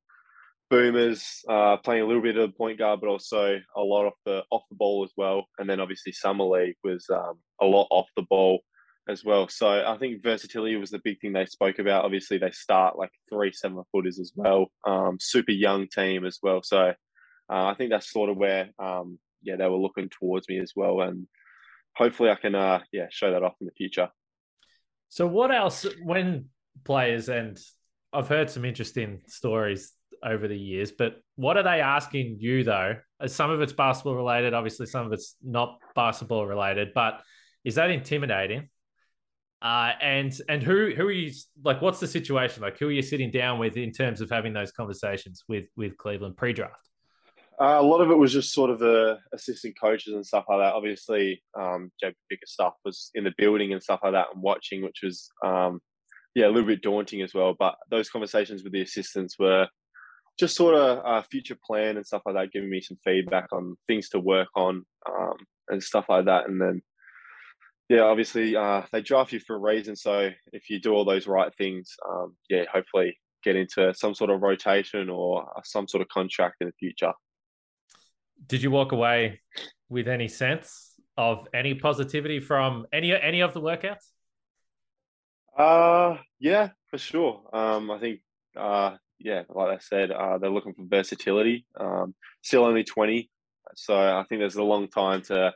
Boomers 0.73 1.45
uh, 1.51 1.77
playing 1.77 2.03
a 2.03 2.07
little 2.07 2.23
bit 2.23 2.39
of 2.39 2.51
the 2.51 2.57
point 2.57 2.79
guard, 2.79 3.03
but 3.03 3.11
also 3.11 3.61
a 3.77 3.81
lot 3.83 4.07
off 4.07 4.15
the 4.25 4.43
off 4.51 4.63
the 4.71 4.75
ball 4.75 5.05
as 5.05 5.13
well. 5.19 5.45
And 5.59 5.69
then 5.69 5.81
obviously 5.81 6.13
summer 6.13 6.45
league 6.45 6.77
was 6.83 7.05
um, 7.13 7.35
a 7.61 7.67
lot 7.67 7.89
off 7.91 8.07
the 8.17 8.23
ball 8.23 8.61
as 9.07 9.23
well. 9.23 9.49
So 9.49 9.69
I 9.69 9.99
think 9.99 10.23
versatility 10.23 10.77
was 10.77 10.89
the 10.89 11.03
big 11.05 11.21
thing 11.21 11.35
they 11.35 11.45
spoke 11.45 11.79
about. 11.79 12.07
Obviously 12.07 12.39
they 12.39 12.53
start 12.53 12.97
like 12.97 13.11
three 13.31 13.53
seven 13.53 13.83
footers 13.93 14.19
as 14.19 14.33
well, 14.35 14.73
um, 14.87 15.19
super 15.21 15.53
young 15.53 15.89
team 15.89 16.25
as 16.25 16.39
well. 16.43 16.63
So 16.63 16.79
uh, 16.79 16.95
I 17.67 17.75
think 17.75 17.91
that's 17.91 18.11
sort 18.11 18.31
of 18.31 18.39
where 18.39 18.71
um, 18.79 19.19
yeah 19.43 19.57
they 19.57 19.69
were 19.69 19.77
looking 19.77 20.09
towards 20.09 20.49
me 20.49 20.59
as 20.59 20.73
well, 20.75 21.03
and 21.03 21.27
hopefully 21.95 22.31
I 22.31 22.37
can 22.37 22.55
uh, 22.55 22.81
yeah 22.93 23.09
show 23.11 23.31
that 23.31 23.43
off 23.43 23.57
in 23.61 23.67
the 23.67 23.73
future. 23.73 24.09
So 25.11 25.27
what 25.27 25.55
else 25.55 25.85
when 26.03 26.47
players 26.83 27.29
and 27.29 27.59
I've 28.11 28.29
heard 28.29 28.49
some 28.49 28.65
interesting 28.65 29.21
stories 29.27 29.93
over 30.23 30.49
the 30.49 30.59
years. 30.59 30.93
But 30.93 31.17
what 31.37 31.57
are 31.57 31.63
they 31.63 31.81
asking 31.81 32.37
you 32.41 32.65
though? 32.65 32.97
Uh, 33.21 33.29
some 33.29 33.51
of 33.51 33.61
it's 33.61 33.73
basketball 33.73 34.15
related, 34.15 34.55
obviously 34.55 34.87
some 34.87 35.07
of 35.07 35.13
it's 35.13 35.37
not 35.43 35.79
basketball 35.95 36.47
related, 36.47 36.95
but 36.95 37.21
is 37.65 37.77
that 37.77 37.91
intimidating? 37.91 38.69
Uh, 39.61 39.93
and 40.01 40.37
and 40.49 40.61
who 40.61 40.93
who 40.97 41.07
are 41.07 41.13
you 41.13 41.33
like? 41.65 41.81
What's 41.81 42.01
the 42.01 42.09
situation 42.09 42.63
like? 42.63 42.79
Who 42.79 42.89
are 42.89 42.93
you 42.93 43.03
sitting 43.03 43.31
down 43.31 43.61
with 43.61 43.77
in 43.77 43.93
terms 43.93 44.21
of 44.21 44.29
having 44.29 44.53
those 44.53 44.73
conversations 44.73 45.45
with 45.49 45.67
with 45.77 45.97
Cleveland 45.97 46.37
pre-draft? 46.37 46.89
Uh, 47.61 47.77
a 47.79 47.83
lot 47.83 48.01
of 48.01 48.11
it 48.11 48.17
was 48.17 48.33
just 48.33 48.53
sort 48.53 48.71
of 48.71 48.81
the 48.81 49.19
assistant 49.33 49.79
coaches 49.81 50.15
and 50.15 50.27
stuff 50.27 50.47
like 50.49 50.59
that. 50.59 50.73
Obviously, 50.73 51.41
um, 51.57 51.93
Jay 52.01 52.13
Picker 52.29 52.47
stuff 52.47 52.75
was 52.85 53.13
in 53.15 53.23
the 53.23 53.33
building 53.39 53.73
and 53.73 53.81
stuff 53.81 54.01
like 54.03 54.15
that 54.15 54.29
and 54.35 54.43
watching, 54.43 54.83
which 54.83 54.99
was 55.05 55.31
um, 55.45 55.79
yeah 56.35 56.47
a 56.47 56.49
little 56.49 56.67
bit 56.67 56.83
daunting 56.83 57.23
as 57.23 57.33
well. 57.33 57.55
But 57.57 57.77
those 57.89 58.11
conversations 58.11 58.65
with 58.65 58.73
the 58.73 58.83
assistants 58.83 59.39
were 59.39 59.69
just 60.39 60.57
sort 60.57 60.75
of 60.75 61.03
a 61.05 61.23
future 61.23 61.57
plan 61.65 61.97
and 61.97 62.07
stuff 62.07 62.23
like 62.27 62.35
that, 62.35 62.53
giving 62.53 62.71
me 62.71 62.81
some 62.81 62.97
feedback 63.05 63.49
on 63.53 63.77
things 63.87 64.09
to 64.11 64.21
work 64.21 64.49
on 64.57 64.85
um, 65.09 65.37
and 65.69 65.83
stuff 65.83 66.07
like 66.09 66.25
that. 66.27 66.49
And 66.49 66.61
then, 66.61 66.83
yeah, 67.89 68.01
obviously 68.01 68.57
uh, 68.57 68.83
they 68.93 69.03
draft 69.03 69.33
you 69.33 69.41
for 69.41 69.57
a 69.57 69.59
reason. 69.59 69.95
So 69.97 70.31
if 70.53 70.71
you 70.71 70.81
do 70.81 70.93
all 70.93 71.05
those 71.05 71.27
right 71.27 71.53
things, 71.57 71.95
um, 72.09 72.37
yeah, 72.49 72.65
hopefully 72.73 73.19
get 73.45 73.57
into 73.57 73.93
some 73.95 74.15
sort 74.15 74.31
of 74.31 74.41
rotation 74.41 75.11
or 75.11 75.47
some 75.65 75.87
sort 75.89 76.01
of 76.01 76.09
contract 76.09 76.57
in 76.61 76.69
the 76.69 76.73
future. 76.79 77.13
Did 78.47 78.63
you 78.63 78.71
walk 78.71 78.93
away 78.93 79.41
with 79.89 80.09
any 80.09 80.29
sense 80.29 80.95
of 81.17 81.47
any 81.53 81.75
positivity 81.75 82.41
from 82.41 82.87
any 82.93 83.15
any 83.15 83.41
of 83.41 83.53
the 83.53 83.61
workouts? 83.61 84.07
Uh 85.57 86.17
yeah, 86.41 86.71
for 86.89 86.99
sure. 86.99 87.43
Um, 87.53 87.91
I 87.91 87.99
think 87.99 88.21
uh, 88.57 88.97
yeah, 89.25 89.43
like 89.49 89.69
I 89.69 89.79
said, 89.79 90.11
uh, 90.11 90.39
they're 90.39 90.51
looking 90.51 90.75
for 90.75 90.85
versatility. 90.85 91.67
Um, 91.79 92.15
still 92.43 92.65
only 92.65 92.85
20. 92.85 93.31
So 93.75 93.95
I 93.95 94.25
think 94.29 94.41
there's 94.41 94.57
a 94.57 94.63
long 94.63 94.89
time 94.89 95.23
to, 95.23 95.53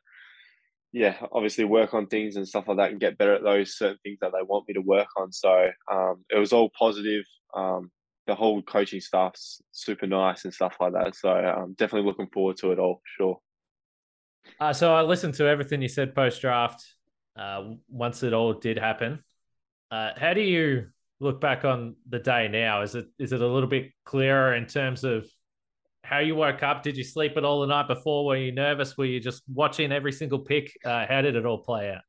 yeah, 0.92 1.16
obviously 1.32 1.64
work 1.64 1.92
on 1.94 2.06
things 2.06 2.36
and 2.36 2.46
stuff 2.46 2.64
like 2.68 2.78
that 2.78 2.90
and 2.90 3.00
get 3.00 3.18
better 3.18 3.34
at 3.34 3.42
those 3.42 3.76
certain 3.76 3.98
things 4.02 4.18
that 4.20 4.32
they 4.32 4.42
want 4.42 4.66
me 4.68 4.74
to 4.74 4.80
work 4.80 5.08
on. 5.16 5.32
So 5.32 5.68
um, 5.90 6.24
it 6.30 6.38
was 6.38 6.52
all 6.52 6.70
positive. 6.78 7.24
Um, 7.54 7.90
the 8.26 8.34
whole 8.34 8.62
coaching 8.62 9.00
staff's 9.00 9.62
super 9.72 10.06
nice 10.06 10.44
and 10.44 10.54
stuff 10.54 10.76
like 10.80 10.92
that. 10.92 11.14
So 11.14 11.30
I'm 11.30 11.74
definitely 11.74 12.06
looking 12.06 12.28
forward 12.32 12.56
to 12.58 12.72
it 12.72 12.78
all, 12.78 13.00
sure. 13.16 13.38
Uh, 14.60 14.72
so 14.72 14.94
I 14.94 15.02
listened 15.02 15.34
to 15.34 15.46
everything 15.46 15.82
you 15.82 15.88
said 15.88 16.14
post 16.14 16.40
draft. 16.40 16.84
Uh, 17.36 17.74
once 17.88 18.22
it 18.22 18.32
all 18.32 18.54
did 18.54 18.78
happen, 18.78 19.22
uh, 19.90 20.10
how 20.16 20.32
do 20.32 20.40
you 20.40 20.86
look 21.20 21.40
back 21.40 21.64
on 21.64 21.96
the 22.08 22.18
day 22.18 22.48
now? 22.48 22.82
Is 22.82 22.94
it 22.94 23.06
is 23.18 23.32
it 23.32 23.40
a 23.40 23.46
little 23.46 23.68
bit 23.68 23.92
clearer 24.04 24.54
in 24.54 24.66
terms 24.66 25.04
of 25.04 25.26
how 26.02 26.18
you 26.18 26.34
woke 26.34 26.62
up? 26.62 26.82
Did 26.82 26.96
you 26.96 27.04
sleep 27.04 27.36
at 27.36 27.44
all 27.44 27.60
the 27.60 27.66
night 27.66 27.88
before? 27.88 28.24
Were 28.24 28.36
you 28.36 28.52
nervous? 28.52 28.96
Were 28.96 29.04
you 29.04 29.20
just 29.20 29.42
watching 29.52 29.92
every 29.92 30.12
single 30.12 30.38
pick? 30.38 30.76
Uh, 30.84 31.06
how 31.08 31.22
did 31.22 31.36
it 31.36 31.46
all 31.46 31.58
play 31.58 31.90
out? 31.90 32.02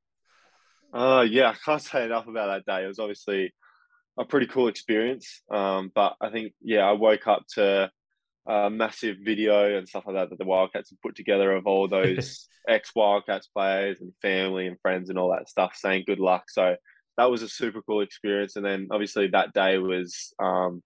Uh, 0.93 1.21
yeah, 1.21 1.49
I 1.49 1.55
can't 1.65 1.81
say 1.81 2.05
enough 2.05 2.27
about 2.27 2.65
that 2.65 2.71
day. 2.71 2.83
It 2.83 2.87
was 2.87 2.99
obviously 2.99 3.53
a 4.17 4.25
pretty 4.25 4.47
cool 4.47 4.67
experience. 4.67 5.41
Um, 5.51 5.91
but 5.93 6.15
I 6.21 6.29
think, 6.29 6.53
yeah, 6.61 6.87
I 6.87 6.93
woke 6.93 7.27
up 7.27 7.45
to 7.55 7.91
a 8.47 8.69
massive 8.69 9.17
video 9.23 9.77
and 9.77 9.87
stuff 9.87 10.05
like 10.07 10.15
that 10.15 10.29
that 10.29 10.39
the 10.39 10.45
Wildcats 10.45 10.89
have 10.89 11.01
put 11.01 11.15
together 11.15 11.51
of 11.51 11.67
all 11.67 11.87
those 11.89 12.47
ex 12.67 12.91
Wildcats 12.95 13.47
players 13.47 13.99
and 14.01 14.13
family 14.21 14.67
and 14.67 14.79
friends 14.81 15.09
and 15.09 15.19
all 15.19 15.31
that 15.31 15.49
stuff 15.49 15.73
saying 15.75 16.03
good 16.07 16.19
luck. 16.19 16.49
So 16.49 16.75
that 17.17 17.29
was 17.31 17.41
a 17.41 17.49
super 17.49 17.81
cool 17.81 18.01
experience. 18.01 18.55
And 18.55 18.65
then 18.65 18.87
obviously 18.91 19.27
that 19.27 19.53
day 19.53 19.77
was, 19.77 20.33
um, 20.39 20.83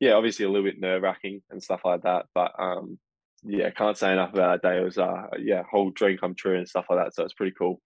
yeah, 0.00 0.12
obviously 0.12 0.44
a 0.44 0.48
little 0.50 0.64
bit 0.64 0.80
nerve 0.80 1.02
wracking 1.02 1.42
and 1.50 1.62
stuff 1.62 1.82
like 1.84 2.02
that. 2.02 2.26
But 2.34 2.52
um, 2.58 2.98
yeah, 3.44 3.70
can't 3.70 3.96
say 3.96 4.12
enough 4.12 4.32
about 4.32 4.62
that 4.62 4.68
day. 4.68 4.80
It 4.80 4.84
was, 4.84 4.98
uh, 4.98 5.26
yeah, 5.38 5.62
whole 5.70 5.90
dream 5.90 6.18
come 6.18 6.34
true 6.34 6.56
and 6.56 6.68
stuff 6.68 6.86
like 6.88 7.04
that. 7.04 7.14
So 7.14 7.24
it's 7.24 7.34
pretty 7.34 7.54
cool. 7.56 7.80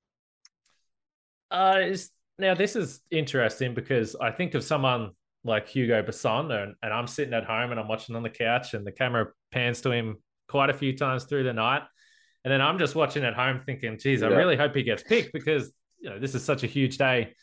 Uh, 1.51 1.81
is 1.83 2.11
now 2.39 2.55
this 2.55 2.77
is 2.77 3.01
interesting 3.11 3.75
because 3.75 4.15
I 4.15 4.31
think 4.31 4.55
of 4.55 4.63
someone 4.63 5.11
like 5.43 5.69
Hugo 5.69 6.03
Besson, 6.03 6.53
and, 6.53 6.75
and 6.81 6.93
I'm 6.93 7.09
sitting 7.09 7.35
at 7.35 7.45
home 7.45 7.73
and 7.73 7.81
I'm 7.81 7.89
watching 7.89 8.15
on 8.15 8.23
the 8.23 8.31
couch, 8.31 8.73
and 8.75 8.87
the 8.87 8.93
camera 8.93 9.27
pans 9.51 9.81
to 9.81 9.91
him 9.91 10.19
quite 10.49 10.71
a 10.71 10.75
few 10.75 10.97
times 10.97 11.25
through 11.25 11.43
the 11.43 11.53
night, 11.53 11.83
and 12.45 12.53
then 12.53 12.61
I'm 12.61 12.79
just 12.79 12.95
watching 12.95 13.25
at 13.25 13.35
home 13.35 13.63
thinking, 13.67 13.99
"Geez, 13.99 14.23
I 14.23 14.29
really 14.29 14.57
hope 14.57 14.77
he 14.77 14.85
gets 14.85 15.03
picked 15.03 15.33
because 15.33 15.73
you 15.99 16.09
know 16.09 16.21
this 16.21 16.37
is 16.37 16.45
such 16.45 16.63
a 16.63 16.69
huge 16.69 16.99
day 16.99 17.35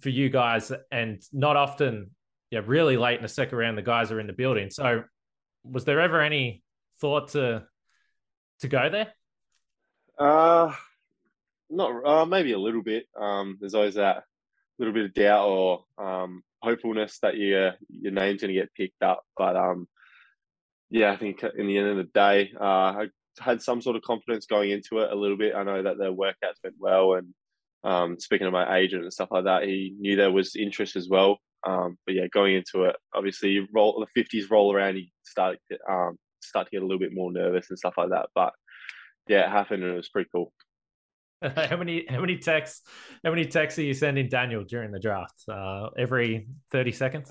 for 0.00 0.08
you 0.08 0.30
guys, 0.30 0.72
and 0.90 1.22
not 1.32 1.56
often, 1.56 2.10
yeah, 2.50 2.60
really 2.64 2.96
late 2.96 3.16
in 3.16 3.22
the 3.22 3.28
second 3.28 3.58
round, 3.58 3.78
the 3.78 3.82
guys 3.82 4.10
are 4.10 4.20
in 4.20 4.26
the 4.26 4.32
building. 4.32 4.70
So, 4.70 5.04
was 5.64 5.84
there 5.84 6.00
ever 6.00 6.20
any 6.20 6.62
thought 7.00 7.28
to 7.28 7.64
to 8.60 8.68
go 8.68 8.88
there? 8.90 9.12
Uh 10.18 10.72
not 11.72 12.06
uh, 12.06 12.26
maybe 12.26 12.52
a 12.52 12.58
little 12.58 12.82
bit. 12.82 13.06
Um, 13.18 13.56
there's 13.58 13.74
always 13.74 13.94
that 13.94 14.24
little 14.78 14.94
bit 14.94 15.06
of 15.06 15.14
doubt 15.14 15.48
or 15.48 15.84
um, 15.98 16.42
hopefulness 16.60 17.18
that 17.22 17.36
your 17.36 17.74
your 17.88 18.12
name's 18.12 18.42
going 18.42 18.54
to 18.54 18.60
get 18.60 18.74
picked 18.74 19.02
up. 19.02 19.24
But 19.36 19.56
um, 19.56 19.88
yeah, 20.90 21.12
I 21.12 21.16
think 21.16 21.42
in 21.42 21.66
the 21.66 21.78
end 21.78 21.88
of 21.88 21.96
the 21.96 22.04
day, 22.04 22.52
uh, 22.60 22.64
I 22.64 23.06
had 23.40 23.62
some 23.62 23.80
sort 23.80 23.96
of 23.96 24.02
confidence 24.02 24.46
going 24.46 24.70
into 24.70 24.98
it 24.98 25.10
a 25.10 25.16
little 25.16 25.38
bit. 25.38 25.54
I 25.54 25.64
know 25.64 25.82
that 25.82 25.98
the 25.98 26.12
workouts 26.12 26.62
went 26.62 26.76
well, 26.78 27.14
and 27.14 27.32
um, 27.84 28.18
speaking 28.18 28.46
to 28.46 28.50
my 28.50 28.76
agent 28.76 29.02
and 29.02 29.12
stuff 29.12 29.30
like 29.30 29.44
that, 29.44 29.64
he 29.64 29.94
knew 29.98 30.16
there 30.16 30.30
was 30.30 30.56
interest 30.56 30.96
as 30.96 31.08
well. 31.08 31.38
Um, 31.66 31.96
but 32.06 32.14
yeah, 32.14 32.26
going 32.32 32.56
into 32.56 32.84
it, 32.84 32.96
obviously, 33.14 33.50
you 33.50 33.66
roll 33.74 34.00
the 34.00 34.20
fifties 34.20 34.50
roll 34.50 34.74
around, 34.74 34.96
you 34.96 35.06
start 35.22 35.58
to, 35.70 35.78
um, 35.90 36.16
start 36.40 36.66
to 36.66 36.70
get 36.70 36.82
a 36.82 36.86
little 36.86 36.98
bit 36.98 37.14
more 37.14 37.32
nervous 37.32 37.70
and 37.70 37.78
stuff 37.78 37.94
like 37.96 38.10
that. 38.10 38.28
But 38.34 38.52
yeah, 39.28 39.46
it 39.46 39.50
happened, 39.50 39.82
and 39.84 39.92
it 39.92 39.96
was 39.96 40.08
pretty 40.08 40.28
cool. 40.32 40.52
how 41.56 41.76
many 41.76 42.06
how 42.08 42.20
many 42.20 42.38
texts 42.38 42.82
how 43.24 43.30
many 43.30 43.44
texts 43.44 43.78
are 43.78 43.82
you 43.82 43.94
sending 43.94 44.28
Daniel 44.28 44.64
during 44.64 44.92
the 44.92 45.00
draft? 45.00 45.42
Uh, 45.48 45.88
every 45.98 46.48
thirty 46.70 46.92
seconds. 46.92 47.28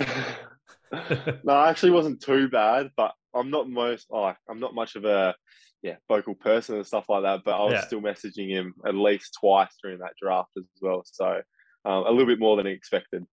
no, 1.43 1.62
actually 1.63 1.91
wasn't 1.91 2.22
too 2.22 2.50
bad, 2.50 2.89
but 2.98 3.13
I'm 3.34 3.50
not 3.50 3.70
most 3.70 4.08
oh, 4.12 4.34
I'm 4.50 4.60
not 4.60 4.76
much 4.76 4.96
of 4.96 5.06
a 5.06 5.36
yeah 5.82 5.96
vocal 6.08 6.36
person 6.36 6.76
and 6.76 6.86
stuff 6.86 7.06
like 7.10 7.24
that. 7.24 7.42
But 7.44 7.60
I 7.60 7.64
was 7.64 7.74
yeah. 7.74 7.86
still 7.86 8.02
messaging 8.02 8.50
him 8.50 8.74
at 8.86 8.96
least 8.96 9.38
twice 9.40 9.76
during 9.82 10.00
that 10.00 10.14
draft 10.22 10.52
as 10.58 10.66
well. 10.82 11.04
So 11.06 11.42
um, 11.86 12.06
a 12.06 12.12
little 12.12 12.26
bit 12.26 12.40
more 12.40 12.58
than 12.58 12.68
expected. 12.68 13.26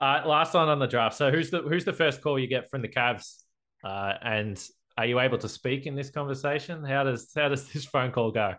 Uh, 0.00 0.22
last 0.26 0.54
one 0.54 0.68
on 0.68 0.78
the 0.78 0.86
draft. 0.86 1.16
So 1.16 1.30
who's 1.30 1.50
the 1.50 1.62
who's 1.62 1.84
the 1.84 1.92
first 1.92 2.22
call 2.22 2.38
you 2.38 2.46
get 2.46 2.70
from 2.70 2.82
the 2.82 2.88
Cavs? 2.88 3.42
Uh, 3.82 4.14
and 4.22 4.62
are 4.96 5.06
you 5.06 5.20
able 5.20 5.38
to 5.38 5.48
speak 5.48 5.86
in 5.86 5.94
this 5.94 6.10
conversation? 6.10 6.84
How 6.84 7.04
does 7.04 7.30
how 7.34 7.48
does 7.48 7.68
this 7.72 7.84
phone 7.84 8.12
call 8.12 8.30
go? 8.30 8.54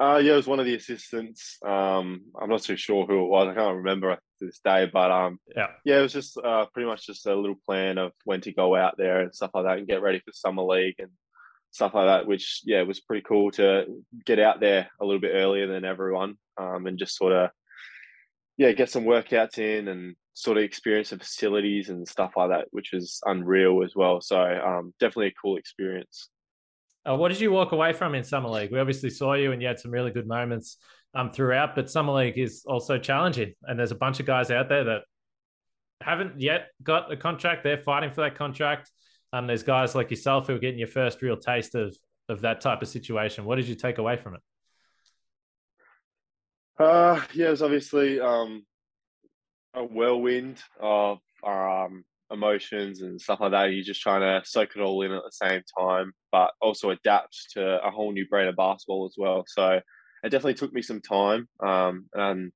Uh, 0.00 0.20
yeah, 0.22 0.32
it 0.32 0.36
was 0.36 0.46
one 0.46 0.58
of 0.58 0.66
the 0.66 0.74
assistants. 0.74 1.58
Um, 1.64 2.22
I'm 2.40 2.50
not 2.50 2.62
too 2.62 2.76
sure 2.76 3.06
who 3.06 3.24
it 3.24 3.28
was. 3.28 3.48
I 3.48 3.54
can't 3.54 3.76
remember 3.76 4.18
to 4.38 4.46
this 4.46 4.60
day, 4.64 4.88
but 4.92 5.10
um, 5.10 5.38
yeah, 5.54 5.68
yeah, 5.84 5.98
it 5.98 6.02
was 6.02 6.12
just 6.12 6.38
uh, 6.38 6.66
pretty 6.72 6.86
much 6.86 7.06
just 7.06 7.26
a 7.26 7.34
little 7.34 7.56
plan 7.66 7.98
of 7.98 8.12
when 8.24 8.40
to 8.42 8.52
go 8.52 8.74
out 8.74 8.96
there 8.96 9.20
and 9.20 9.34
stuff 9.34 9.50
like 9.54 9.64
that, 9.64 9.78
and 9.78 9.86
get 9.86 10.02
ready 10.02 10.20
for 10.20 10.32
summer 10.32 10.62
league 10.62 10.96
and 10.98 11.10
stuff 11.70 11.94
like 11.94 12.06
that. 12.06 12.26
Which 12.26 12.62
yeah, 12.64 12.80
it 12.80 12.86
was 12.86 13.00
pretty 13.00 13.24
cool 13.26 13.50
to 13.52 13.84
get 14.24 14.38
out 14.38 14.60
there 14.60 14.88
a 15.00 15.04
little 15.04 15.20
bit 15.20 15.32
earlier 15.34 15.66
than 15.66 15.84
everyone, 15.84 16.36
um, 16.58 16.86
and 16.86 16.98
just 16.98 17.16
sort 17.16 17.32
of 17.32 17.50
yeah, 18.56 18.72
get 18.72 18.90
some 18.90 19.04
workouts 19.04 19.58
in 19.58 19.88
and 19.88 20.16
sort 20.34 20.58
of 20.58 20.64
experience 20.64 21.10
the 21.10 21.18
facilities 21.18 21.88
and 21.88 22.06
stuff 22.06 22.32
like 22.36 22.50
that, 22.50 22.66
which 22.70 22.90
was 22.92 23.20
unreal 23.24 23.82
as 23.84 23.94
well. 23.94 24.20
So 24.20 24.40
um, 24.40 24.92
definitely 25.00 25.28
a 25.28 25.34
cool 25.40 25.56
experience. 25.56 26.28
Uh, 27.08 27.16
what 27.16 27.28
did 27.28 27.40
you 27.40 27.52
walk 27.52 27.72
away 27.72 27.92
from 27.92 28.14
in 28.14 28.24
Summer 28.24 28.48
League? 28.48 28.72
We 28.72 28.78
obviously 28.78 29.10
saw 29.10 29.34
you 29.34 29.52
and 29.52 29.60
you 29.60 29.68
had 29.68 29.78
some 29.78 29.90
really 29.90 30.10
good 30.10 30.26
moments 30.26 30.78
um, 31.14 31.30
throughout, 31.30 31.74
but 31.74 31.90
Summer 31.90 32.12
League 32.12 32.38
is 32.38 32.64
also 32.66 32.98
challenging. 32.98 33.54
And 33.62 33.78
there's 33.78 33.92
a 33.92 33.96
bunch 33.96 34.20
of 34.20 34.26
guys 34.26 34.50
out 34.50 34.68
there 34.68 34.84
that 34.84 35.02
haven't 36.00 36.40
yet 36.40 36.68
got 36.82 37.12
a 37.12 37.16
contract. 37.16 37.64
They're 37.64 37.78
fighting 37.78 38.10
for 38.10 38.22
that 38.22 38.36
contract. 38.36 38.90
Um, 39.32 39.46
there's 39.46 39.62
guys 39.62 39.94
like 39.94 40.10
yourself 40.10 40.46
who 40.46 40.54
are 40.54 40.58
getting 40.58 40.78
your 40.78 40.88
first 40.88 41.22
real 41.22 41.36
taste 41.36 41.74
of 41.74 41.96
of 42.28 42.40
that 42.40 42.60
type 42.60 42.80
of 42.82 42.88
situation. 42.88 43.44
What 43.44 43.56
did 43.56 43.68
you 43.68 43.74
take 43.74 43.98
away 43.98 44.16
from 44.16 44.34
it? 44.34 44.40
Uh, 46.78 47.20
yeah, 47.34 47.48
it 47.48 47.50
was 47.50 47.62
obviously 47.62 48.18
um, 48.20 48.64
a 49.74 49.84
whirlwind 49.84 50.62
of 50.80 51.18
um, 51.46 52.04
emotions 52.30 53.02
and 53.02 53.20
stuff 53.20 53.40
like 53.40 53.52
that. 53.52 53.66
You're 53.72 53.84
just 53.84 54.00
trying 54.00 54.22
to 54.22 54.48
soak 54.48 54.70
it 54.74 54.80
all 54.80 55.02
in 55.02 55.12
at 55.12 55.22
the 55.22 55.46
same 55.46 55.62
time, 55.78 56.12
but 56.32 56.52
also 56.60 56.90
adapt 56.90 57.50
to 57.52 57.84
a 57.84 57.90
whole 57.90 58.12
new 58.12 58.26
brand 58.26 58.48
of 58.48 58.56
basketball 58.56 59.06
as 59.06 59.14
well. 59.16 59.44
So 59.46 59.80
it 60.24 60.30
definitely 60.30 60.54
took 60.54 60.72
me 60.72 60.82
some 60.82 61.00
time. 61.00 61.48
Um, 61.64 62.06
and 62.14 62.50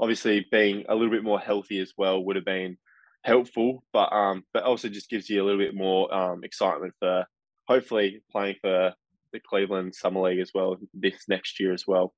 obviously 0.00 0.46
being 0.50 0.84
a 0.88 0.94
little 0.94 1.10
bit 1.10 1.22
more 1.22 1.38
healthy 1.38 1.78
as 1.78 1.92
well 1.96 2.24
would 2.24 2.36
have 2.36 2.44
been 2.44 2.78
helpful, 3.22 3.84
but 3.92 4.12
um, 4.12 4.44
but 4.54 4.64
also 4.64 4.88
just 4.88 5.10
gives 5.10 5.28
you 5.28 5.42
a 5.42 5.44
little 5.44 5.60
bit 5.60 5.74
more 5.74 6.12
um, 6.12 6.42
excitement 6.42 6.94
for 6.98 7.26
hopefully 7.68 8.22
playing 8.32 8.56
for 8.62 8.94
the 9.32 9.40
Cleveland 9.40 9.94
Summer 9.94 10.22
League 10.22 10.40
as 10.40 10.50
well 10.54 10.76
this 10.94 11.28
next 11.28 11.60
year 11.60 11.72
as 11.72 11.86
well. 11.86 12.14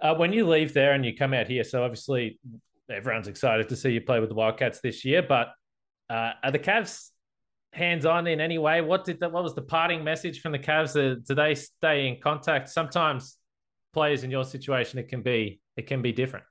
Uh, 0.00 0.14
when 0.14 0.32
you 0.32 0.46
leave 0.48 0.72
there 0.72 0.92
and 0.92 1.04
you 1.04 1.14
come 1.14 1.34
out 1.34 1.48
here, 1.48 1.64
so 1.64 1.82
obviously 1.82 2.38
everyone's 2.90 3.28
excited 3.28 3.68
to 3.68 3.76
see 3.76 3.90
you 3.90 4.00
play 4.00 4.20
with 4.20 4.28
the 4.28 4.34
Wildcats 4.34 4.80
this 4.80 5.04
year, 5.04 5.22
but 5.22 5.48
uh, 6.08 6.32
are 6.42 6.52
the 6.52 6.58
Cavs 6.58 7.10
hands 7.72 8.06
on 8.06 8.26
in 8.26 8.40
any 8.40 8.58
way? 8.58 8.80
What 8.80 9.04
did 9.04 9.18
the, 9.18 9.28
what 9.28 9.42
was 9.42 9.54
the 9.54 9.62
parting 9.62 10.04
message 10.04 10.40
from 10.40 10.52
the 10.52 10.58
Cavs? 10.58 10.94
Uh, 10.96 11.20
do 11.26 11.34
they 11.34 11.54
stay 11.54 12.06
in 12.06 12.20
contact? 12.20 12.68
Sometimes 12.68 13.36
players 13.94 14.24
in 14.24 14.30
your 14.30 14.44
situation, 14.44 14.98
it 14.98 15.08
can 15.08 15.22
be 15.22 15.60
it 15.76 15.86
can 15.86 16.02
be 16.02 16.12
different. 16.12 16.44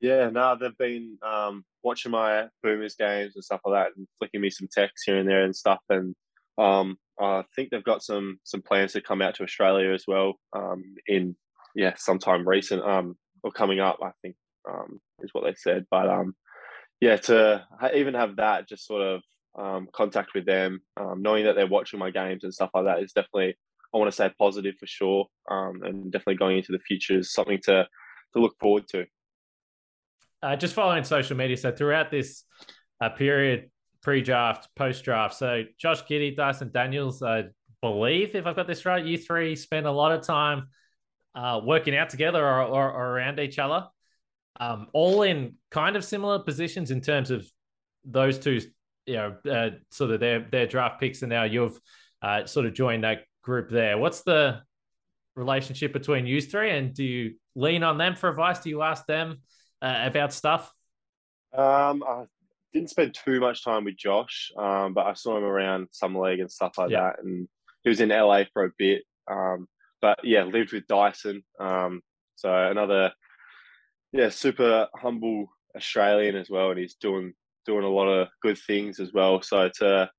Yeah, 0.00 0.30
no, 0.30 0.56
they've 0.58 0.76
been 0.78 1.18
um, 1.22 1.64
watching 1.82 2.10
my 2.10 2.48
Boomers 2.62 2.96
games 2.96 3.32
and 3.34 3.44
stuff 3.44 3.60
like 3.64 3.74
that, 3.74 3.96
and 3.96 4.08
flicking 4.18 4.40
me 4.40 4.50
some 4.50 4.68
texts 4.72 5.04
here 5.06 5.18
and 5.18 5.28
there 5.28 5.44
and 5.44 5.54
stuff. 5.54 5.80
And 5.90 6.14
um, 6.58 6.96
I 7.20 7.44
think 7.54 7.70
they've 7.70 7.84
got 7.84 8.02
some 8.02 8.38
some 8.44 8.62
plans 8.62 8.94
to 8.94 9.00
come 9.00 9.22
out 9.22 9.36
to 9.36 9.44
Australia 9.44 9.92
as 9.92 10.04
well 10.08 10.34
um, 10.56 10.82
in 11.06 11.36
yeah 11.76 11.94
sometime 11.96 12.48
recent 12.48 12.82
um, 12.82 13.16
or 13.44 13.52
coming 13.52 13.78
up. 13.78 13.98
I 14.02 14.10
think 14.22 14.34
um, 14.68 15.00
is 15.20 15.30
what 15.32 15.44
they 15.44 15.54
said. 15.54 15.86
But 15.90 16.08
um, 16.08 16.34
yeah, 17.00 17.16
to 17.16 17.66
even 17.94 18.14
have 18.14 18.36
that 18.36 18.68
just 18.68 18.86
sort 18.86 19.02
of 19.02 19.22
um, 19.58 19.88
contact 19.92 20.32
with 20.34 20.46
them, 20.46 20.80
um, 20.96 21.22
knowing 21.22 21.44
that 21.44 21.56
they're 21.56 21.66
watching 21.66 21.98
my 21.98 22.10
games 22.10 22.44
and 22.44 22.54
stuff 22.54 22.70
like 22.74 22.84
that 22.84 23.02
is 23.02 23.12
definitely, 23.12 23.56
I 23.94 23.98
want 23.98 24.10
to 24.10 24.16
say 24.16 24.30
positive 24.38 24.76
for 24.78 24.86
sure. 24.86 25.26
Um, 25.50 25.82
and 25.82 26.12
definitely 26.12 26.36
going 26.36 26.58
into 26.58 26.72
the 26.72 26.78
future 26.78 27.18
is 27.18 27.32
something 27.32 27.58
to, 27.64 27.86
to 28.34 28.40
look 28.40 28.54
forward 28.60 28.86
to. 28.88 29.06
Uh, 30.42 30.56
just 30.56 30.74
following 30.74 31.04
social 31.04 31.36
media. 31.36 31.56
So 31.56 31.72
throughout 31.72 32.10
this 32.10 32.44
uh, 33.00 33.10
period, 33.10 33.70
pre-draft, 34.02 34.68
post-draft, 34.76 35.34
so 35.34 35.64
Josh 35.78 36.02
Giddey, 36.04 36.34
Dyson 36.34 36.70
Daniels, 36.72 37.22
I 37.22 37.44
believe, 37.82 38.34
if 38.34 38.46
I've 38.46 38.56
got 38.56 38.66
this 38.66 38.86
right, 38.86 39.04
you 39.04 39.18
three 39.18 39.54
spend 39.54 39.86
a 39.86 39.92
lot 39.92 40.12
of 40.12 40.22
time 40.22 40.68
uh, 41.34 41.60
working 41.62 41.94
out 41.96 42.08
together 42.08 42.44
or, 42.44 42.62
or, 42.62 42.90
or 42.90 43.16
around 43.16 43.38
each 43.38 43.58
other 43.58 43.86
um, 44.60 44.88
all 44.92 45.22
in 45.22 45.54
kind 45.70 45.96
of 45.96 46.04
similar 46.04 46.38
positions 46.38 46.90
in 46.90 47.00
terms 47.00 47.30
of 47.30 47.46
those 48.04 48.38
two 48.38 48.60
you 49.06 49.14
know, 49.16 49.36
uh, 49.50 49.70
sort 49.90 50.10
of 50.10 50.20
their 50.20 50.46
their 50.52 50.66
draft 50.66 51.00
picks, 51.00 51.22
and 51.22 51.30
now 51.30 51.44
you've 51.44 51.80
uh, 52.22 52.44
sort 52.44 52.66
of 52.66 52.74
joined 52.74 53.02
that 53.02 53.20
group 53.42 53.70
there. 53.70 53.98
What's 53.98 54.22
the 54.22 54.60
relationship 55.36 55.92
between 55.92 56.26
you 56.26 56.40
three, 56.40 56.70
and 56.70 56.94
do 56.94 57.04
you 57.04 57.34
lean 57.54 57.82
on 57.82 57.98
them 57.98 58.14
for 58.14 58.28
advice? 58.28 58.60
Do 58.60 58.70
you 58.70 58.82
ask 58.82 59.06
them 59.06 59.38
uh, 59.82 60.00
about 60.04 60.32
stuff? 60.32 60.72
Um, 61.56 62.02
I 62.06 62.24
didn't 62.72 62.90
spend 62.90 63.14
too 63.14 63.40
much 63.40 63.64
time 63.64 63.84
with 63.84 63.96
Josh, 63.96 64.52
um, 64.56 64.94
but 64.94 65.06
I 65.06 65.14
saw 65.14 65.36
him 65.36 65.44
around 65.44 65.88
summer 65.90 66.20
league 66.20 66.40
and 66.40 66.50
stuff 66.50 66.78
like 66.78 66.90
yeah. 66.90 67.12
that, 67.16 67.24
and 67.24 67.48
he 67.82 67.88
was 67.88 68.00
in 68.00 68.10
LA 68.10 68.44
for 68.52 68.64
a 68.64 68.70
bit. 68.78 69.02
Um, 69.30 69.66
but 70.00 70.18
yeah, 70.24 70.44
lived 70.44 70.72
with 70.72 70.86
Dyson. 70.86 71.42
Um, 71.58 72.02
so 72.36 72.52
another, 72.52 73.12
yeah, 74.12 74.30
super 74.30 74.88
humble 74.94 75.48
Australian 75.76 76.36
as 76.36 76.48
well, 76.48 76.70
and 76.70 76.78
he's 76.78 76.94
doing 76.94 77.34
doing 77.66 77.84
a 77.84 77.88
lot 77.88 78.08
of 78.08 78.28
good 78.42 78.58
things 78.58 79.00
as 79.00 79.12
well. 79.12 79.42
So 79.42 79.70
to 79.78 80.10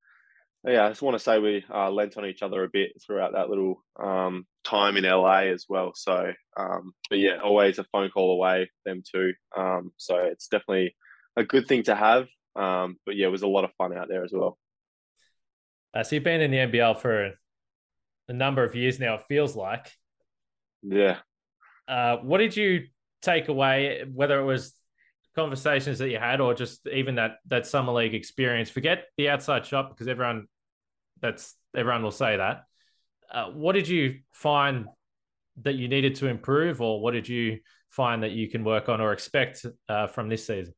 yeah, 0.65 0.85
I 0.85 0.89
just 0.89 1.01
want 1.01 1.15
to 1.15 1.23
say 1.23 1.39
we 1.39 1.65
uh, 1.73 1.89
lent 1.89 2.17
on 2.17 2.25
each 2.25 2.43
other 2.43 2.63
a 2.63 2.69
bit 2.69 2.91
throughout 3.03 3.33
that 3.33 3.49
little 3.49 3.83
um, 3.99 4.45
time 4.63 4.95
in 4.95 5.05
LA 5.05 5.45
as 5.45 5.65
well. 5.67 5.91
So, 5.95 6.31
um, 6.55 6.93
but 7.09 7.17
yeah, 7.17 7.37
always 7.43 7.79
a 7.79 7.83
phone 7.85 8.09
call 8.11 8.31
away, 8.31 8.69
them 8.85 9.01
too. 9.09 9.33
Um, 9.57 9.91
so 9.97 10.17
it's 10.17 10.47
definitely 10.47 10.95
a 11.35 11.43
good 11.43 11.67
thing 11.67 11.83
to 11.83 11.95
have. 11.95 12.27
Um, 12.55 12.97
but 13.05 13.15
yeah, 13.15 13.27
it 13.27 13.31
was 13.31 13.41
a 13.41 13.47
lot 13.47 13.63
of 13.63 13.71
fun 13.77 13.97
out 13.97 14.07
there 14.07 14.23
as 14.23 14.31
well. 14.33 14.59
Uh, 15.93 16.03
so 16.03 16.15
you've 16.15 16.23
been 16.23 16.41
in 16.41 16.51
the 16.51 16.57
NBL 16.57 16.99
for 16.99 17.31
a 18.27 18.33
number 18.33 18.63
of 18.63 18.75
years 18.75 18.99
now. 18.99 19.15
It 19.15 19.23
feels 19.27 19.55
like. 19.55 19.91
Yeah. 20.83 21.17
Uh, 21.87 22.17
what 22.17 22.37
did 22.37 22.55
you 22.55 22.87
take 23.21 23.47
away? 23.47 24.03
Whether 24.11 24.39
it 24.39 24.45
was 24.45 24.73
conversations 25.35 25.99
that 25.99 26.09
you 26.09 26.17
had, 26.17 26.41
or 26.41 26.53
just 26.53 26.87
even 26.87 27.15
that 27.15 27.37
that 27.47 27.65
summer 27.65 27.93
league 27.93 28.13
experience. 28.13 28.69
Forget 28.69 29.05
the 29.17 29.29
outside 29.29 29.65
shot 29.65 29.89
because 29.89 30.07
everyone 30.07 30.47
that's 31.21 31.55
everyone 31.75 32.03
will 32.03 32.11
say 32.11 32.37
that. 32.37 32.63
Uh, 33.31 33.51
what 33.51 33.73
did 33.73 33.87
you 33.87 34.19
find 34.33 34.87
that 35.61 35.75
you 35.75 35.87
needed 35.87 36.15
to 36.15 36.27
improve, 36.27 36.81
or 36.81 37.01
what 37.01 37.11
did 37.11 37.27
you 37.27 37.59
find 37.89 38.23
that 38.23 38.31
you 38.31 38.49
can 38.49 38.63
work 38.63 38.89
on 38.89 39.01
or 39.01 39.13
expect 39.13 39.65
uh, 39.89 40.07
from 40.07 40.29
this 40.29 40.45
season? 40.45 40.73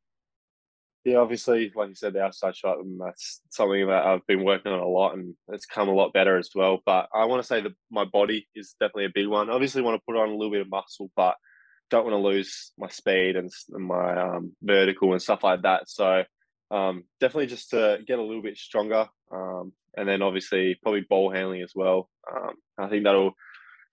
Yeah, 1.03 1.17
obviously, 1.17 1.69
like 1.75 1.89
you 1.89 1.95
said, 1.95 2.13
the 2.13 2.21
outside 2.21 2.55
shot, 2.55 2.77
and 2.77 2.99
that's 2.99 3.41
something 3.49 3.87
that 3.87 4.05
I've 4.05 4.25
been 4.25 4.45
working 4.45 4.71
on 4.71 4.79
a 4.79 4.87
lot, 4.87 5.15
and 5.15 5.35
it's 5.49 5.65
come 5.65 5.89
a 5.89 5.93
lot 5.93 6.13
better 6.13 6.37
as 6.37 6.51
well. 6.55 6.79
But 6.85 7.09
I 7.13 7.25
want 7.25 7.41
to 7.41 7.47
say 7.47 7.59
that 7.59 7.73
my 7.91 8.05
body 8.05 8.47
is 8.55 8.75
definitely 8.79 9.05
a 9.05 9.11
big 9.13 9.27
one. 9.27 9.49
Obviously, 9.49 9.81
want 9.81 9.99
to 9.99 10.03
put 10.07 10.17
on 10.17 10.29
a 10.29 10.31
little 10.31 10.51
bit 10.51 10.61
of 10.61 10.69
muscle, 10.69 11.11
but 11.15 11.35
don't 11.89 12.05
want 12.05 12.13
to 12.13 12.27
lose 12.27 12.71
my 12.77 12.89
speed 12.89 13.35
and, 13.35 13.51
my 13.69 14.19
um, 14.19 14.55
vertical 14.61 15.13
and 15.13 15.21
stuff 15.21 15.43
like 15.43 15.61
that. 15.61 15.89
So 15.89 16.23
um, 16.71 17.03
definitely 17.19 17.47
just 17.47 17.69
to 17.69 17.99
get 18.07 18.19
a 18.19 18.23
little 18.23 18.41
bit 18.41 18.57
stronger, 18.57 19.07
um, 19.31 19.73
and 19.95 20.07
then 20.07 20.21
obviously 20.21 20.77
probably 20.81 21.05
ball 21.07 21.31
handling 21.31 21.61
as 21.61 21.73
well. 21.75 22.09
Um, 22.31 22.53
I 22.79 22.87
think 22.87 23.03
that'll 23.03 23.33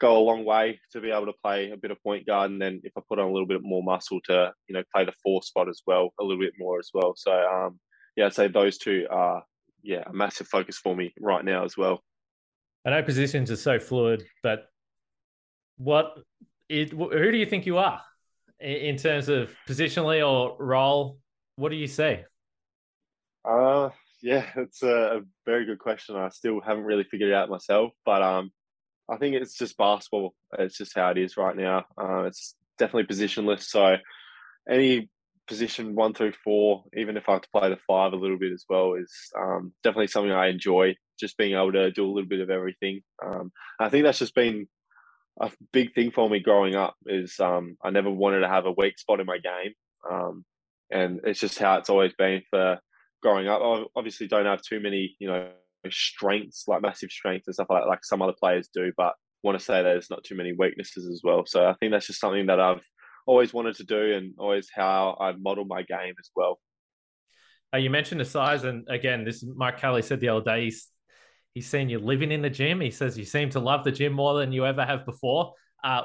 go 0.01 0.17
a 0.17 0.19
long 0.19 0.47
way 0.47 0.81
to 0.93 1.01
be 1.01 1.11
able 1.11 1.27
to 1.27 1.35
play 1.45 1.71
a 1.71 1.77
bit 1.77 1.91
of 1.91 2.03
point 2.03 2.27
guard, 2.27 2.51
and 2.51 2.61
then 2.61 2.81
if 2.85 2.93
I 2.97 3.03
put 3.07 3.19
on 3.19 3.29
a 3.29 3.33
little 3.33 3.47
bit 3.47 3.61
more 3.63 3.83
muscle 3.83 4.21
to 4.25 4.53
you 4.67 4.75
know 4.75 4.83
play 4.95 5.05
the 5.05 5.13
four 5.23 5.43
spot 5.43 5.69
as 5.69 5.83
well, 5.87 6.11
a 6.19 6.25
little 6.25 6.41
bit 6.41 6.55
more 6.59 6.79
as 6.79 6.91
well. 6.95 7.13
So 7.17 7.33
um, 7.33 7.79
yeah, 8.17 8.27
I'd 8.27 8.35
say 8.35 8.49
those 8.49 8.79
two 8.79 9.07
are 9.11 9.43
yeah 9.83 10.03
a 10.07 10.13
massive 10.13 10.49
focus 10.49 10.79
for 10.79 10.97
me 10.97 11.13
right 11.21 11.45
now 11.45 11.65
as 11.65 11.77
well. 11.77 12.03
I 12.87 12.91
know 12.91 13.03
positions 13.03 13.51
are 13.51 13.57
so 13.57 13.79
fluid, 13.79 14.25
but 14.43 14.71
what 15.77 16.15
it, 16.71 16.93
who 16.93 17.33
do 17.33 17.37
you 17.37 17.47
think 17.47 17.67
you 17.67 17.79
are 17.79 18.01
in 18.61 18.97
terms 18.97 19.29
of 19.29 19.51
positionally 19.69 20.27
or 20.27 20.57
role? 20.59 21.19
What 21.57 21.71
do 21.71 21.77
you 21.77 21.89
say? 21.89 22.25
Uh, 23.45 23.91
yeah, 24.23 24.47
it's 24.57 24.83
a, 24.83 25.23
very 25.45 25.65
good 25.67 25.81
question. 25.81 26.15
I 26.15 26.29
still 26.29 26.61
haven't 26.61 26.85
really 26.85 27.05
figured 27.05 27.31
it 27.31 27.35
out 27.35 27.51
myself, 27.51 27.93
but 28.07 28.23
um, 28.23 28.53
I 29.11 29.17
think 29.17 29.35
it's 29.35 29.59
just 29.59 29.77
basketball. 29.77 30.35
It's 30.59 30.79
just 30.79 30.95
how 30.95 31.11
it 31.11 31.19
is 31.19 31.37
right 31.37 31.57
now. 31.57 31.87
Uh, 32.01 32.23
it's 32.23 32.55
definitely 32.79 33.15
positionless. 33.15 33.63
So 33.63 33.97
any 34.71 35.11
position 35.49 35.97
one 35.97 36.15
through 36.15 36.35
four, 36.45 36.85
even 36.97 37.17
if 37.17 37.29
I 37.29 37.33
have 37.33 37.43
to 37.43 37.49
play 37.53 37.69
the 37.69 37.79
five 37.89 38.13
a 38.13 38.17
little 38.17 38.39
bit 38.39 38.53
as 38.53 38.65
well, 38.69 38.95
is 38.95 39.13
um, 39.37 39.73
definitely 39.83 40.07
something 40.07 40.31
I 40.31 40.49
enjoy. 40.49 40.95
Just 41.19 41.37
being 41.37 41.55
able 41.55 41.73
to 41.73 41.91
do 41.91 42.07
a 42.07 42.13
little 42.13 42.29
bit 42.29 42.41
of 42.41 42.49
everything. 42.49 43.01
Um, 43.27 43.51
I 43.81 43.89
think 43.89 44.05
that's 44.05 44.21
just 44.21 44.37
been 44.37 44.69
a 45.41 45.51
big 45.73 45.95
thing 45.95 46.11
for 46.11 46.29
me 46.29 46.41
growing 46.41 46.77
up 46.77 46.95
is 47.07 47.41
um, 47.41 47.77
I 47.83 47.91
never 47.91 48.11
wanted 48.11 48.41
to 48.41 48.49
have 48.49 48.67
a 48.67 48.73
weak 48.73 48.99
spot 48.99 49.21
in 49.21 49.27
my 49.27 49.39
game, 49.39 49.73
um, 50.11 50.45
and 50.91 51.21
it's 51.25 51.41
just 51.41 51.59
how 51.59 51.79
it's 51.79 51.91
always 51.91 52.13
been 52.15 52.43
for 52.51 52.79
growing 53.23 53.49
up. 53.49 53.61
I 53.63 53.85
obviously 53.97 54.29
don't 54.29 54.47
have 54.47 54.63
too 54.63 54.81
many, 54.81 55.17
you 55.19 55.29
know, 55.29 55.51
strengths 55.91 56.65
like 56.69 56.83
massive 56.83 57.11
strengths 57.11 57.49
and 57.49 57.55
stuff 57.55 57.69
like 57.71 57.83
that, 57.83 57.89
like 57.89 58.05
some 58.05 58.23
other 58.23 58.35
players 58.39 58.69
do, 58.73 58.93
but 58.97 59.15
want 59.43 59.59
to 59.59 59.65
say 59.65 59.83
there's 59.83 60.11
not 60.11 60.25
too 60.25 60.35
many 60.35 60.53
weaknesses 60.53 61.07
as 61.07 61.23
well. 61.25 61.45
So 61.47 61.67
I 61.67 61.75
think 61.75 61.93
that's 61.93 62.07
just 62.07 62.21
something 62.21 62.47
that 62.47 62.61
I've 62.61 62.85
always 63.27 63.55
wanted 63.55 63.77
to 63.77 63.85
do 63.85 64.15
and 64.15 64.35
always 64.39 64.69
how 64.75 65.17
I've 65.21 65.41
modeled 65.41 65.69
my 65.69 65.83
game 65.83 66.15
as 66.19 66.31
well. 66.37 66.59
Uh, 67.73 67.79
you 67.79 67.89
mentioned 67.89 68.21
the 68.21 68.25
size, 68.25 68.65
and 68.65 68.87
again, 68.91 69.25
this 69.25 69.45
Mike 69.57 69.79
Kelly 69.79 70.03
said 70.03 70.21
the 70.21 70.29
other 70.29 70.45
day 70.45 70.65
he's 70.65 70.90
He's 71.55 71.69
seen 71.69 71.89
you 71.89 71.99
living 71.99 72.31
in 72.31 72.43
the 72.43 72.51
gym. 72.51 72.81
He 72.81 72.91
says 72.91 73.19
you 73.19 73.25
seem 73.25 73.51
to 73.51 73.61
love 73.61 73.85
the 73.85 73.91
gym 73.91 74.13
more 74.13 74.39
than 74.39 74.53
you 74.53 74.65
ever 74.67 74.85
have 74.85 75.05
before. 75.05 75.55
Uh, 75.83 76.03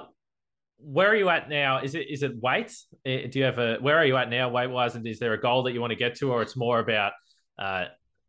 where 0.78 1.10
are 1.10 1.16
you 1.16 1.30
at 1.30 1.50
now? 1.50 1.82
Is 1.82 1.96
it 1.96 2.08
is 2.10 2.24
it 2.24 2.42
weight? 2.42 2.76
Do 3.06 3.30
you 3.34 3.44
have 3.44 3.60
a 3.60 3.78
where 3.80 3.98
are 3.98 4.06
you 4.06 4.18
at 4.18 4.30
now 4.30 4.50
weight 4.50 4.70
wise? 4.70 4.96
And 4.96 5.06
is 5.08 5.20
there 5.20 5.34
a 5.34 5.40
goal 5.40 5.64
that 5.64 5.74
you 5.74 5.82
want 5.82 5.92
to 5.92 5.96
get 5.96 6.16
to, 6.16 6.32
or 6.32 6.42
it's 6.42 6.56
more 6.56 6.80
about, 6.80 7.14
uh, 7.60 7.86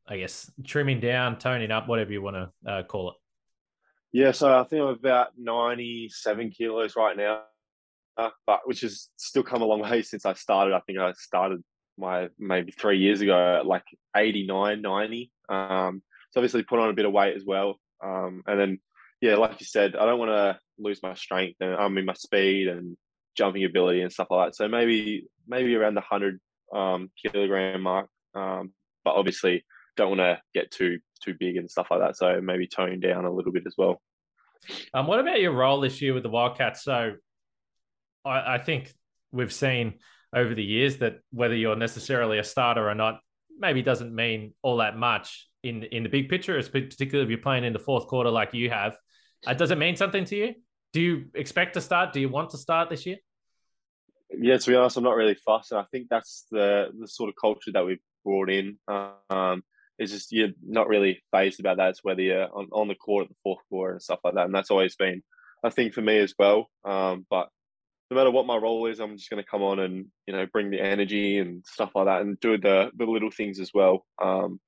I 0.06 0.18
guess, 0.18 0.50
trimming 0.64 1.00
down, 1.00 1.38
toning 1.38 1.70
up, 1.70 1.88
whatever 1.88 2.12
you 2.12 2.22
want 2.22 2.36
to 2.36 2.70
uh, 2.70 2.82
call 2.84 3.10
it? 3.10 3.16
Yeah, 4.12 4.32
so 4.32 4.58
I 4.58 4.64
think 4.64 4.82
I'm 4.82 4.88
about 4.88 5.28
97 5.36 6.50
kilos 6.50 6.96
right 6.96 7.16
now, 7.16 7.42
uh, 8.16 8.30
but 8.46 8.60
which 8.64 8.82
has 8.82 9.08
still 9.16 9.42
come 9.42 9.62
a 9.62 9.66
long 9.66 9.80
way 9.80 10.02
since 10.02 10.24
I 10.24 10.34
started. 10.34 10.74
I 10.74 10.80
think 10.80 10.98
I 10.98 11.12
started 11.12 11.62
my 11.98 12.28
maybe 12.38 12.72
three 12.72 12.98
years 12.98 13.20
ago 13.20 13.62
like 13.64 13.84
89, 14.16 14.80
90. 14.80 15.32
Um, 15.48 16.02
so 16.30 16.40
obviously 16.40 16.62
put 16.62 16.78
on 16.78 16.90
a 16.90 16.94
bit 16.94 17.06
of 17.06 17.12
weight 17.12 17.36
as 17.36 17.44
well. 17.44 17.78
Um, 18.02 18.42
and 18.46 18.60
then, 18.60 18.78
yeah, 19.20 19.36
like 19.36 19.60
you 19.60 19.66
said, 19.66 19.96
I 19.96 20.04
don't 20.04 20.18
want 20.18 20.30
to 20.30 20.58
lose 20.78 21.02
my 21.02 21.14
strength 21.14 21.56
and 21.60 21.74
I 21.74 21.88
mean 21.88 22.04
my 22.04 22.14
speed 22.14 22.68
and 22.68 22.96
jumping 23.36 23.64
ability 23.64 24.02
and 24.02 24.12
stuff 24.12 24.28
like 24.30 24.48
that. 24.48 24.56
So 24.56 24.68
maybe 24.68 25.26
maybe 25.46 25.74
around 25.74 25.94
the 25.94 26.00
hundred 26.00 26.40
um, 26.74 27.10
kilogram 27.22 27.82
mark. 27.82 28.08
Um, 28.34 28.72
but 29.04 29.14
obviously 29.14 29.64
don't 29.96 30.18
want 30.18 30.20
to 30.20 30.40
get 30.54 30.70
too 30.70 30.98
too 31.24 31.34
big 31.38 31.56
and 31.56 31.70
stuff 31.70 31.88
like 31.90 32.00
that. 32.00 32.16
So 32.16 32.40
maybe 32.40 32.66
tone 32.66 33.00
down 33.00 33.24
a 33.24 33.30
little 33.30 33.52
bit 33.52 33.64
as 33.66 33.74
well. 33.78 34.00
Um, 34.92 35.06
what 35.06 35.20
about 35.20 35.40
your 35.40 35.52
role 35.52 35.80
this 35.80 36.02
year 36.02 36.12
with 36.12 36.22
the 36.22 36.28
Wildcats? 36.28 36.82
So 36.82 37.14
I, 38.24 38.54
I 38.54 38.58
think 38.58 38.92
we've 39.32 39.52
seen 39.52 39.94
over 40.34 40.54
the 40.54 40.64
years 40.64 40.98
that 40.98 41.20
whether 41.30 41.54
you're 41.54 41.76
necessarily 41.76 42.38
a 42.38 42.44
starter 42.44 42.88
or 42.88 42.94
not, 42.94 43.20
maybe 43.58 43.82
doesn't 43.82 44.14
mean 44.14 44.54
all 44.62 44.78
that 44.78 44.96
much 44.96 45.48
in 45.66 45.82
in 45.84 46.02
the 46.02 46.08
big 46.08 46.28
picture, 46.28 46.60
particularly 46.62 47.24
if 47.24 47.30
you're 47.30 47.38
playing 47.38 47.64
in 47.64 47.72
the 47.72 47.78
fourth 47.78 48.06
quarter 48.06 48.30
like 48.30 48.54
you 48.54 48.70
have. 48.70 48.96
Uh, 49.46 49.54
does 49.54 49.70
it 49.70 49.78
mean 49.78 49.96
something 49.96 50.24
to 50.24 50.36
you? 50.36 50.54
Do 50.92 51.00
you 51.00 51.26
expect 51.34 51.74
to 51.74 51.80
start? 51.80 52.12
Do 52.12 52.20
you 52.20 52.28
want 52.28 52.50
to 52.50 52.58
start 52.58 52.90
this 52.90 53.06
year? 53.06 53.16
Yeah, 54.30 54.56
to 54.56 54.70
be 54.70 54.76
honest, 54.76 54.96
I'm 54.96 55.04
not 55.04 55.16
really 55.16 55.34
fussed. 55.34 55.72
And 55.72 55.80
I 55.80 55.84
think 55.92 56.08
that's 56.08 56.46
the 56.50 56.88
the 56.98 57.08
sort 57.08 57.28
of 57.28 57.34
culture 57.40 57.72
that 57.72 57.84
we've 57.84 58.00
brought 58.24 58.50
in. 58.50 58.78
Um, 58.88 59.62
it's 59.98 60.12
just 60.12 60.32
you're 60.32 60.50
not 60.62 60.88
really 60.88 61.22
phased 61.32 61.60
about 61.60 61.78
that. 61.78 61.90
It's 61.90 62.04
whether 62.04 62.22
you're 62.22 62.48
on, 62.54 62.68
on 62.72 62.88
the 62.88 62.94
court 62.94 63.24
at 63.24 63.28
the 63.30 63.36
fourth 63.42 63.60
quarter 63.68 63.92
and 63.92 64.02
stuff 64.02 64.20
like 64.24 64.34
that. 64.34 64.46
And 64.46 64.54
that's 64.54 64.70
always 64.70 64.96
been 64.96 65.22
a 65.62 65.70
thing 65.70 65.90
for 65.90 66.02
me 66.02 66.18
as 66.18 66.34
well. 66.38 66.68
Um, 66.84 67.26
but 67.30 67.48
no 68.10 68.16
matter 68.16 68.30
what 68.30 68.46
my 68.46 68.56
role 68.56 68.86
is, 68.86 69.00
I'm 69.00 69.16
just 69.16 69.30
going 69.30 69.42
to 69.42 69.48
come 69.48 69.62
on 69.62 69.80
and 69.80 70.06
you 70.26 70.34
know 70.34 70.46
bring 70.52 70.70
the 70.70 70.80
energy 70.80 71.38
and 71.38 71.64
stuff 71.66 71.90
like 71.94 72.06
that, 72.06 72.22
and 72.22 72.38
do 72.40 72.58
the 72.58 72.90
the 72.96 73.04
little 73.04 73.30
things 73.30 73.60
as 73.60 73.70
well. 73.74 74.04
Um, 74.22 74.60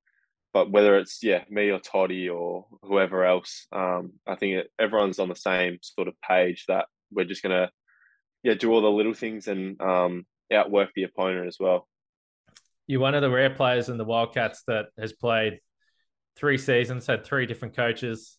but 0.58 0.72
whether 0.72 0.98
it's 0.98 1.22
yeah 1.22 1.44
me 1.48 1.70
or 1.70 1.78
Toddy 1.78 2.28
or 2.28 2.66
whoever 2.82 3.24
else, 3.24 3.68
um, 3.70 4.14
I 4.26 4.34
think 4.34 4.66
everyone's 4.76 5.20
on 5.20 5.28
the 5.28 5.36
same 5.36 5.78
sort 5.82 6.08
of 6.08 6.14
page 6.20 6.64
that 6.66 6.86
we're 7.12 7.26
just 7.26 7.44
gonna 7.44 7.70
yeah 8.42 8.54
do 8.54 8.72
all 8.72 8.80
the 8.80 8.90
little 8.90 9.14
things 9.14 9.46
and 9.46 9.80
um, 9.80 10.26
outwork 10.52 10.90
the 10.96 11.04
opponent 11.04 11.46
as 11.46 11.58
well. 11.60 11.86
You're 12.88 13.00
one 13.00 13.14
of 13.14 13.22
the 13.22 13.30
rare 13.30 13.50
players 13.50 13.88
in 13.88 13.98
the 13.98 14.04
Wildcats 14.04 14.64
that 14.66 14.86
has 14.98 15.12
played 15.12 15.60
three 16.36 16.58
seasons, 16.58 17.06
had 17.06 17.24
three 17.24 17.46
different 17.46 17.76
coaches. 17.76 18.36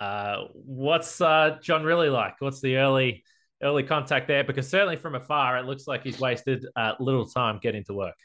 Uh, 0.00 0.44
what's 0.54 1.20
uh, 1.20 1.58
John 1.60 1.82
Rillie 1.82 2.10
like? 2.10 2.36
What's 2.38 2.62
the 2.62 2.76
early 2.76 3.22
early 3.62 3.82
contact 3.82 4.28
there? 4.28 4.44
Because 4.44 4.66
certainly 4.66 4.96
from 4.96 5.14
afar, 5.14 5.58
it 5.58 5.66
looks 5.66 5.86
like 5.86 6.04
he's 6.04 6.18
wasted 6.18 6.64
uh, 6.74 6.92
little 7.00 7.26
time 7.26 7.58
getting 7.60 7.84
to 7.84 7.92
work 7.92 8.16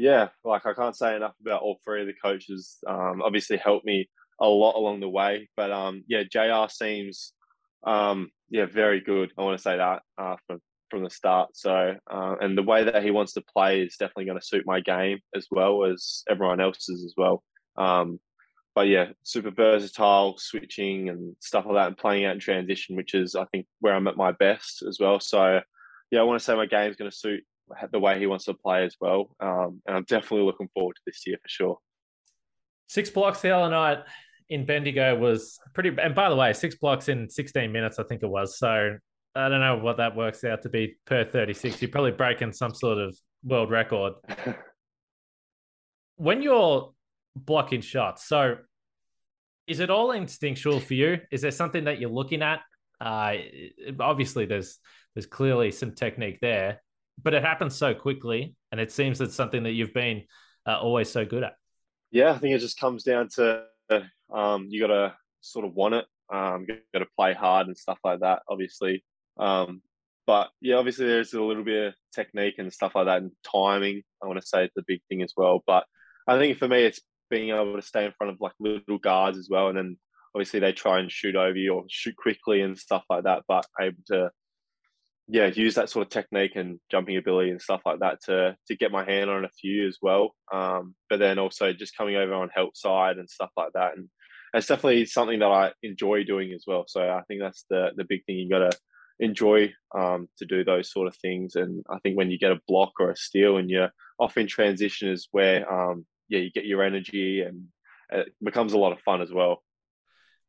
yeah, 0.00 0.28
like 0.44 0.64
I 0.64 0.72
can't 0.72 0.96
say 0.96 1.14
enough 1.14 1.34
about 1.40 1.60
all 1.60 1.78
three 1.84 2.00
of 2.00 2.06
the 2.06 2.14
coaches. 2.14 2.78
Um, 2.86 3.20
obviously 3.22 3.58
helped 3.58 3.84
me 3.84 4.08
a 4.40 4.46
lot 4.46 4.74
along 4.74 5.00
the 5.00 5.08
way, 5.08 5.50
but 5.56 5.70
um, 5.70 6.04
yeah, 6.08 6.22
Jr. 6.22 6.70
seems 6.70 7.34
um, 7.84 8.30
yeah 8.48 8.64
very 8.64 9.00
good. 9.00 9.30
I 9.36 9.42
want 9.42 9.58
to 9.58 9.62
say 9.62 9.76
that 9.76 10.02
uh, 10.16 10.36
for 10.46 10.56
from 10.88 11.04
the 11.04 11.10
start. 11.10 11.50
So, 11.54 11.96
uh, 12.10 12.34
and 12.40 12.56
the 12.56 12.62
way 12.62 12.82
that 12.82 13.04
he 13.04 13.10
wants 13.10 13.34
to 13.34 13.42
play 13.42 13.82
is 13.82 13.96
definitely 13.96 14.24
going 14.24 14.40
to 14.40 14.46
suit 14.46 14.64
my 14.66 14.80
game 14.80 15.18
as 15.36 15.46
well 15.50 15.84
as 15.84 16.24
everyone 16.28 16.60
else's 16.60 17.04
as 17.04 17.14
well. 17.16 17.44
Um, 17.76 18.18
but 18.74 18.88
yeah, 18.88 19.08
super 19.22 19.50
versatile, 19.50 20.36
switching 20.38 21.10
and 21.10 21.36
stuff 21.40 21.66
like 21.66 21.74
that, 21.74 21.88
and 21.88 21.96
playing 21.98 22.24
out 22.24 22.34
in 22.34 22.40
transition, 22.40 22.96
which 22.96 23.14
is 23.14 23.34
I 23.34 23.44
think 23.52 23.66
where 23.80 23.94
I'm 23.94 24.08
at 24.08 24.16
my 24.16 24.32
best 24.32 24.82
as 24.82 24.98
well. 24.98 25.20
So, 25.20 25.60
yeah, 26.10 26.20
I 26.20 26.22
want 26.22 26.40
to 26.40 26.44
say 26.44 26.56
my 26.56 26.66
game's 26.66 26.96
going 26.96 27.10
to 27.10 27.16
suit 27.16 27.44
the 27.92 28.00
way 28.00 28.18
he 28.18 28.26
wants 28.26 28.44
to 28.46 28.54
play 28.54 28.84
as 28.84 28.96
well, 29.00 29.34
um, 29.40 29.80
and 29.86 29.96
I'm 29.96 30.04
definitely 30.04 30.46
looking 30.46 30.68
forward 30.74 30.96
to 30.96 31.02
this 31.06 31.22
year 31.26 31.36
for 31.42 31.48
sure. 31.48 31.78
Six 32.88 33.10
blocks 33.10 33.40
the 33.40 33.50
other 33.50 33.70
night 33.70 33.98
in 34.48 34.66
Bendigo 34.66 35.16
was 35.16 35.58
pretty. 35.74 35.94
And 36.02 36.14
by 36.14 36.28
the 36.28 36.36
way, 36.36 36.52
six 36.52 36.74
blocks 36.74 37.08
in 37.08 37.30
16 37.30 37.70
minutes, 37.70 37.98
I 37.98 38.02
think 38.02 38.22
it 38.22 38.28
was. 38.28 38.58
So 38.58 38.96
I 39.34 39.48
don't 39.48 39.60
know 39.60 39.76
what 39.76 39.98
that 39.98 40.16
works 40.16 40.42
out 40.44 40.62
to 40.62 40.68
be 40.68 40.96
per 41.06 41.24
36. 41.24 41.80
You're 41.80 41.90
probably 41.90 42.10
breaking 42.10 42.52
some 42.52 42.74
sort 42.74 42.98
of 42.98 43.16
world 43.44 43.70
record. 43.70 44.14
when 46.16 46.42
you're 46.42 46.92
blocking 47.36 47.80
shots, 47.80 48.26
so 48.26 48.56
is 49.68 49.78
it 49.78 49.88
all 49.88 50.10
instinctual 50.10 50.80
for 50.80 50.94
you? 50.94 51.18
Is 51.30 51.42
there 51.42 51.52
something 51.52 51.84
that 51.84 52.00
you're 52.00 52.10
looking 52.10 52.42
at? 52.42 52.60
Uh, 53.00 53.36
obviously, 54.00 54.46
there's 54.46 54.78
there's 55.14 55.26
clearly 55.26 55.70
some 55.70 55.92
technique 55.92 56.38
there, 56.40 56.82
but 57.22 57.34
it 57.34 57.42
happens 57.42 57.74
so 57.74 57.94
quickly, 57.94 58.54
and 58.72 58.80
it 58.80 58.92
seems 58.92 59.20
it's 59.20 59.34
something 59.34 59.62
that 59.64 59.72
you've 59.72 59.94
been 59.94 60.24
uh, 60.66 60.78
always 60.78 61.10
so 61.10 61.24
good 61.24 61.42
at. 61.42 61.54
Yeah, 62.10 62.32
I 62.32 62.38
think 62.38 62.54
it 62.54 62.60
just 62.60 62.78
comes 62.78 63.04
down 63.04 63.28
to 63.36 63.64
um, 64.32 64.66
you 64.68 64.80
got 64.80 64.88
to 64.88 65.14
sort 65.40 65.64
of 65.64 65.74
want 65.74 65.94
it. 65.94 66.06
Um, 66.32 66.64
you 66.68 66.76
got 66.92 67.00
to 67.00 67.08
play 67.16 67.34
hard 67.34 67.66
and 67.66 67.76
stuff 67.76 67.98
like 68.04 68.20
that. 68.20 68.42
Obviously, 68.48 69.04
um, 69.38 69.82
but 70.26 70.50
yeah, 70.60 70.76
obviously 70.76 71.06
there's 71.06 71.34
a 71.34 71.42
little 71.42 71.64
bit 71.64 71.88
of 71.88 71.94
technique 72.14 72.54
and 72.58 72.72
stuff 72.72 72.94
like 72.94 73.06
that, 73.06 73.22
and 73.22 73.32
timing. 73.44 74.02
I 74.22 74.26
want 74.26 74.40
to 74.40 74.46
say 74.46 74.64
it's 74.64 74.76
a 74.76 74.84
big 74.86 75.00
thing 75.08 75.22
as 75.22 75.32
well. 75.36 75.62
But 75.66 75.84
I 76.26 76.38
think 76.38 76.58
for 76.58 76.68
me, 76.68 76.84
it's 76.84 77.00
being 77.30 77.50
able 77.50 77.76
to 77.76 77.82
stay 77.82 78.04
in 78.04 78.12
front 78.16 78.32
of 78.32 78.40
like 78.40 78.52
little 78.60 78.98
guards 78.98 79.38
as 79.38 79.48
well, 79.50 79.68
and 79.68 79.76
then 79.76 79.98
obviously 80.34 80.60
they 80.60 80.72
try 80.72 81.00
and 81.00 81.10
shoot 81.10 81.36
over 81.36 81.56
you 81.56 81.74
or 81.74 81.84
shoot 81.88 82.16
quickly 82.16 82.60
and 82.60 82.78
stuff 82.78 83.04
like 83.10 83.24
that. 83.24 83.42
But 83.48 83.66
able 83.80 83.96
to 84.06 84.30
yeah, 85.32 85.46
use 85.46 85.76
that 85.76 85.88
sort 85.88 86.06
of 86.06 86.10
technique 86.10 86.56
and 86.56 86.80
jumping 86.90 87.16
ability 87.16 87.50
and 87.50 87.62
stuff 87.62 87.82
like 87.86 88.00
that 88.00 88.20
to 88.24 88.56
to 88.66 88.76
get 88.76 88.90
my 88.90 89.04
hand 89.04 89.30
on 89.30 89.44
a 89.44 89.50
few 89.60 89.86
as 89.86 89.98
well. 90.02 90.34
Um, 90.52 90.94
but 91.08 91.20
then 91.20 91.38
also 91.38 91.72
just 91.72 91.96
coming 91.96 92.16
over 92.16 92.34
on 92.34 92.50
help 92.52 92.76
side 92.76 93.16
and 93.18 93.30
stuff 93.30 93.50
like 93.56 93.72
that, 93.74 93.96
and 93.96 94.08
it's 94.54 94.66
definitely 94.66 95.06
something 95.06 95.38
that 95.38 95.46
I 95.46 95.72
enjoy 95.82 96.24
doing 96.24 96.52
as 96.52 96.64
well. 96.66 96.84
So 96.88 97.02
I 97.02 97.22
think 97.28 97.40
that's 97.40 97.64
the 97.70 97.90
the 97.96 98.04
big 98.04 98.24
thing 98.24 98.38
you 98.38 98.50
got 98.50 98.70
to 98.70 98.78
enjoy 99.20 99.72
um, 99.96 100.28
to 100.38 100.46
do 100.46 100.64
those 100.64 100.90
sort 100.90 101.06
of 101.06 101.16
things. 101.16 101.54
And 101.54 101.84
I 101.88 101.98
think 102.00 102.16
when 102.16 102.30
you 102.30 102.38
get 102.38 102.52
a 102.52 102.60
block 102.66 102.92
or 102.98 103.10
a 103.10 103.16
steal 103.16 103.58
and 103.58 103.70
you're 103.70 103.90
off 104.18 104.36
in 104.36 104.48
transition 104.48 105.10
is 105.10 105.28
where 105.30 105.70
um, 105.72 106.06
yeah 106.28 106.40
you 106.40 106.50
get 106.50 106.66
your 106.66 106.82
energy 106.82 107.42
and 107.42 107.66
it 108.12 108.32
becomes 108.42 108.72
a 108.72 108.78
lot 108.78 108.92
of 108.92 109.00
fun 109.02 109.22
as 109.22 109.32
well. 109.32 109.62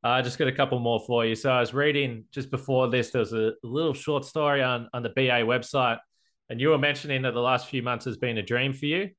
I 0.03 0.21
just 0.21 0.39
got 0.39 0.47
a 0.47 0.51
couple 0.51 0.79
more 0.79 0.99
for 1.05 1.25
you. 1.25 1.35
So 1.35 1.51
I 1.51 1.59
was 1.59 1.73
reading 1.73 2.25
just 2.31 2.49
before 2.49 2.89
this, 2.89 3.11
there 3.11 3.19
was 3.19 3.33
a 3.33 3.53
little 3.63 3.93
short 3.93 4.25
story 4.25 4.63
on, 4.63 4.89
on 4.93 5.03
the 5.03 5.09
BA 5.09 5.43
website, 5.43 5.99
and 6.49 6.59
you 6.59 6.69
were 6.69 6.77
mentioning 6.77 7.21
that 7.21 7.33
the 7.33 7.41
last 7.41 7.67
few 7.67 7.83
months 7.83 8.05
has 8.05 8.17
been 8.17 8.37
a 8.37 8.41
dream 8.41 8.73
for 8.73 8.87
you. 8.87 9.09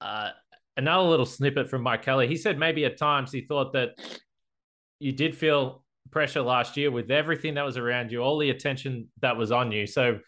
Uh, 0.00 0.30
another 0.76 1.08
little 1.08 1.26
snippet 1.26 1.70
from 1.70 1.82
Mike 1.82 2.02
Kelly. 2.02 2.26
He 2.26 2.36
said 2.36 2.58
maybe 2.58 2.84
at 2.84 2.96
times 2.98 3.30
he 3.30 3.42
thought 3.42 3.72
that 3.74 3.90
you 4.98 5.12
did 5.12 5.36
feel 5.36 5.84
pressure 6.10 6.42
last 6.42 6.76
year 6.76 6.90
with 6.90 7.10
everything 7.10 7.54
that 7.54 7.64
was 7.64 7.76
around 7.76 8.10
you, 8.10 8.20
all 8.20 8.38
the 8.38 8.50
attention 8.50 9.08
that 9.20 9.36
was 9.36 9.52
on 9.52 9.70
you. 9.70 9.86
So 9.86 10.18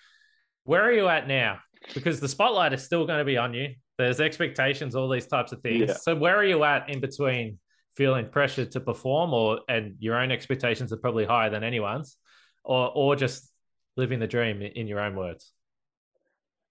where 0.64 0.82
are 0.82 0.92
you 0.92 1.08
at 1.08 1.26
now? 1.26 1.58
Because 1.94 2.20
the 2.20 2.28
spotlight 2.28 2.72
is 2.72 2.84
still 2.84 3.06
going 3.06 3.18
to 3.18 3.24
be 3.24 3.36
on 3.36 3.52
you. 3.52 3.74
There's 3.98 4.20
expectations, 4.20 4.94
all 4.94 5.08
these 5.08 5.26
types 5.26 5.52
of 5.52 5.60
things. 5.60 5.88
Yeah. 5.88 5.94
So 5.94 6.14
where 6.14 6.36
are 6.36 6.44
you 6.44 6.62
at 6.64 6.88
in 6.88 7.00
between 7.00 7.58
feeling 7.94 8.28
pressure 8.28 8.64
to 8.64 8.80
perform 8.80 9.32
or 9.34 9.60
and 9.68 9.96
your 9.98 10.16
own 10.16 10.30
expectations 10.30 10.92
are 10.92 10.96
probably 10.96 11.24
higher 11.24 11.50
than 11.50 11.62
anyone's 11.62 12.16
or 12.64 12.90
or 12.94 13.16
just 13.16 13.50
living 13.96 14.18
the 14.18 14.26
dream 14.26 14.62
in 14.62 14.86
your 14.86 15.00
own 15.00 15.16
words? 15.16 15.52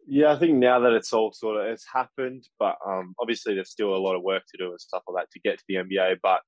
Yeah 0.08 0.34
i 0.34 0.40
think 0.40 0.54
now 0.54 0.80
that 0.80 0.94
it's 0.94 1.14
all 1.14 1.32
sort 1.32 1.58
of 1.58 1.72
it's 1.72 1.86
happened 1.92 2.44
but 2.58 2.76
um 2.86 3.14
obviously 3.20 3.54
there's 3.54 3.70
still 3.70 3.96
a 3.96 3.98
lot 3.98 4.16
of 4.16 4.24
work 4.24 4.44
to 4.52 4.58
do 4.58 4.72
and 4.72 4.82
stuff 4.82 5.04
like 5.08 5.24
that 5.24 5.32
to 5.32 5.40
get 5.40 5.60
to 5.60 5.64
the 5.68 5.76
nba 5.76 6.18
but 6.24 6.42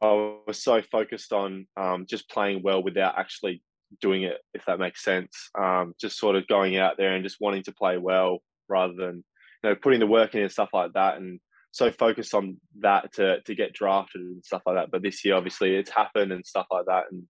i 0.00 0.06
was 0.46 0.62
so 0.62 0.80
focused 0.80 1.32
on 1.32 1.66
um, 1.76 2.06
just 2.08 2.30
playing 2.30 2.62
well 2.62 2.82
without 2.82 3.18
actually 3.18 3.62
doing 4.00 4.22
it 4.22 4.38
if 4.54 4.64
that 4.66 4.78
makes 4.78 5.02
sense. 5.02 5.50
Um, 5.58 5.94
just 6.00 6.18
sort 6.18 6.36
of 6.36 6.46
going 6.46 6.76
out 6.76 6.96
there 6.96 7.14
and 7.14 7.24
just 7.24 7.40
wanting 7.40 7.62
to 7.64 7.72
play 7.72 7.98
well 7.98 8.40
rather 8.68 8.94
than 8.94 9.24
you 9.62 9.70
know 9.70 9.74
putting 9.74 10.00
the 10.00 10.06
work 10.06 10.34
in 10.34 10.42
and 10.42 10.52
stuff 10.52 10.70
like 10.72 10.92
that 10.94 11.16
and 11.16 11.40
so 11.76 11.90
focused 11.90 12.32
on 12.32 12.58
that 12.80 13.12
to 13.14 13.40
to 13.42 13.54
get 13.54 13.74
drafted 13.74 14.22
and 14.22 14.44
stuff 14.44 14.62
like 14.64 14.76
that. 14.76 14.90
But 14.90 15.02
this 15.02 15.24
year, 15.24 15.34
obviously, 15.34 15.76
it's 15.76 15.90
happened 15.90 16.32
and 16.32 16.44
stuff 16.46 16.66
like 16.70 16.86
that. 16.86 17.04
And 17.10 17.24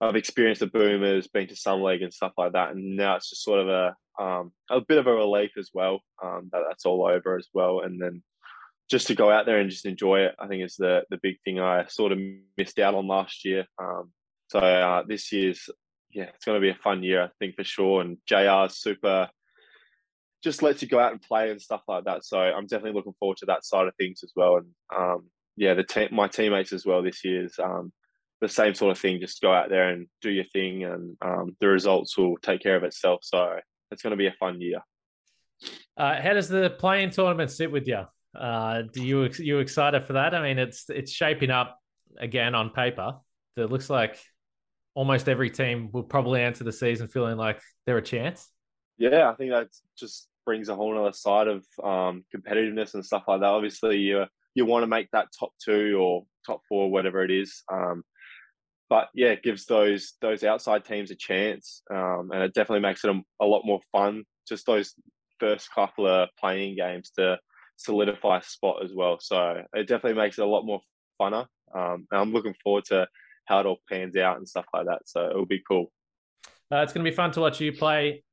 I've 0.00 0.16
experienced 0.16 0.60
the 0.60 0.66
Boomers, 0.66 1.28
been 1.28 1.46
to 1.46 1.56
Summer 1.56 1.84
League 1.84 2.02
and 2.02 2.12
stuff 2.12 2.32
like 2.36 2.52
that. 2.52 2.70
And 2.70 2.96
now 2.96 3.16
it's 3.16 3.30
just 3.30 3.44
sort 3.44 3.60
of 3.60 3.68
a 3.68 4.22
um, 4.22 4.52
a 4.68 4.80
bit 4.80 4.98
of 4.98 5.06
a 5.06 5.12
relief 5.12 5.52
as 5.56 5.70
well 5.72 6.00
um, 6.22 6.48
that 6.52 6.62
that's 6.68 6.86
all 6.86 7.06
over 7.06 7.36
as 7.36 7.46
well. 7.54 7.80
And 7.80 8.02
then 8.02 8.22
just 8.90 9.06
to 9.08 9.14
go 9.14 9.30
out 9.30 9.46
there 9.46 9.60
and 9.60 9.70
just 9.70 9.86
enjoy 9.86 10.20
it, 10.20 10.34
I 10.40 10.48
think 10.48 10.64
is 10.64 10.76
the 10.76 11.04
the 11.10 11.20
big 11.22 11.36
thing 11.44 11.60
I 11.60 11.86
sort 11.86 12.10
of 12.10 12.18
missed 12.56 12.80
out 12.80 12.96
on 12.96 13.06
last 13.06 13.44
year. 13.44 13.64
Um, 13.80 14.10
so 14.48 14.58
uh, 14.58 15.04
this 15.06 15.30
year's 15.30 15.70
yeah, 16.10 16.30
it's 16.34 16.44
going 16.44 16.56
to 16.56 16.60
be 16.60 16.70
a 16.70 16.82
fun 16.82 17.02
year, 17.02 17.22
I 17.22 17.28
think 17.38 17.56
for 17.56 17.64
sure. 17.64 18.00
And 18.00 18.18
JR's 18.26 18.78
super 18.78 19.28
just 20.42 20.62
lets 20.62 20.82
you 20.82 20.88
go 20.88 20.98
out 20.98 21.12
and 21.12 21.20
play 21.20 21.50
and 21.50 21.60
stuff 21.60 21.82
like 21.88 22.04
that. 22.04 22.24
So 22.24 22.38
I'm 22.38 22.66
definitely 22.66 22.92
looking 22.92 23.14
forward 23.18 23.38
to 23.38 23.46
that 23.46 23.64
side 23.64 23.86
of 23.86 23.94
things 23.96 24.20
as 24.22 24.32
well. 24.36 24.56
And 24.56 24.66
um, 24.96 25.24
yeah, 25.56 25.74
the 25.74 25.82
te- 25.82 26.08
my 26.12 26.28
teammates 26.28 26.72
as 26.72 26.86
well 26.86 27.02
this 27.02 27.24
year 27.24 27.44
is 27.44 27.58
um, 27.58 27.92
the 28.40 28.48
same 28.48 28.74
sort 28.74 28.92
of 28.92 28.98
thing. 28.98 29.20
Just 29.20 29.40
go 29.40 29.52
out 29.52 29.68
there 29.68 29.88
and 29.88 30.06
do 30.22 30.30
your 30.30 30.44
thing, 30.52 30.84
and 30.84 31.16
um, 31.22 31.56
the 31.60 31.68
results 31.68 32.16
will 32.16 32.36
take 32.36 32.62
care 32.62 32.76
of 32.76 32.84
itself. 32.84 33.20
So 33.22 33.58
it's 33.90 34.02
going 34.02 34.12
to 34.12 34.16
be 34.16 34.28
a 34.28 34.34
fun 34.38 34.60
year. 34.60 34.80
Uh, 35.96 36.20
how 36.20 36.34
does 36.34 36.48
the 36.48 36.70
play-in 36.70 37.10
tournament 37.10 37.50
sit 37.50 37.72
with 37.72 37.88
you? 37.88 38.04
Uh, 38.38 38.82
do 38.92 39.04
you 39.04 39.28
you 39.38 39.58
excited 39.58 40.04
for 40.04 40.12
that? 40.12 40.34
I 40.34 40.42
mean, 40.42 40.58
it's 40.58 40.88
it's 40.88 41.10
shaping 41.10 41.50
up 41.50 41.80
again 42.16 42.54
on 42.54 42.70
paper. 42.70 43.14
It 43.56 43.72
looks 43.72 43.90
like 43.90 44.20
almost 44.94 45.28
every 45.28 45.50
team 45.50 45.90
will 45.92 46.04
probably 46.04 46.42
enter 46.42 46.62
the 46.62 46.72
season 46.72 47.08
feeling 47.08 47.36
like 47.36 47.60
they're 47.86 47.98
a 47.98 48.02
chance 48.02 48.48
yeah, 48.98 49.30
I 49.30 49.34
think 49.34 49.52
that's 49.52 49.82
just 49.96 50.27
brings 50.48 50.70
a 50.70 50.74
whole 50.74 50.98
other 50.98 51.12
side 51.12 51.46
of 51.46 51.58
um, 51.84 52.24
competitiveness 52.34 52.94
and 52.94 53.04
stuff 53.04 53.24
like 53.28 53.40
that. 53.40 53.46
Obviously, 53.46 53.98
you 53.98 54.24
you 54.54 54.64
want 54.64 54.82
to 54.82 54.86
make 54.86 55.10
that 55.10 55.28
top 55.38 55.50
two 55.62 55.98
or 56.00 56.24
top 56.46 56.62
four, 56.66 56.90
whatever 56.90 57.22
it 57.22 57.30
is. 57.30 57.62
Um, 57.70 58.02
but 58.88 59.08
yeah, 59.14 59.28
it 59.28 59.42
gives 59.42 59.66
those 59.66 60.14
those 60.22 60.44
outside 60.44 60.86
teams 60.86 61.10
a 61.10 61.14
chance, 61.14 61.82
um, 61.90 62.30
and 62.32 62.42
it 62.42 62.54
definitely 62.54 62.80
makes 62.80 63.04
it 63.04 63.10
a, 63.10 63.20
a, 63.40 63.44
lot 63.44 63.66
more 63.66 63.80
fun. 63.92 64.24
Just 64.48 64.64
those 64.64 64.94
first 65.38 65.68
couple 65.70 66.06
of 66.06 66.30
play-in 66.40 66.76
games 66.76 67.10
to 67.18 67.38
solidify 67.76 68.38
a 68.38 68.42
spot 68.42 68.82
as 68.82 68.92
well. 68.94 69.18
So 69.20 69.62
it 69.74 69.86
definitely 69.86 70.18
makes 70.18 70.38
it 70.38 70.46
a 70.46 70.48
lot 70.48 70.64
more 70.64 70.80
funner. 71.20 71.44
Um, 71.74 72.06
and 72.10 72.20
I'm 72.22 72.32
looking 72.32 72.54
forward 72.64 72.86
to 72.86 73.06
how 73.44 73.60
it 73.60 73.66
all 73.66 73.80
pans 73.86 74.16
out 74.16 74.38
and 74.38 74.48
stuff 74.48 74.64
like 74.72 74.86
that. 74.86 75.02
So 75.04 75.28
it'll 75.28 75.44
be 75.44 75.62
cool. 75.68 75.92
Uh, 76.72 76.78
it's 76.78 76.94
going 76.94 77.04
to 77.04 77.10
be 77.10 77.14
fun 77.14 77.32
to 77.32 77.40
watch 77.40 77.60
you 77.60 77.70
play 77.70 78.24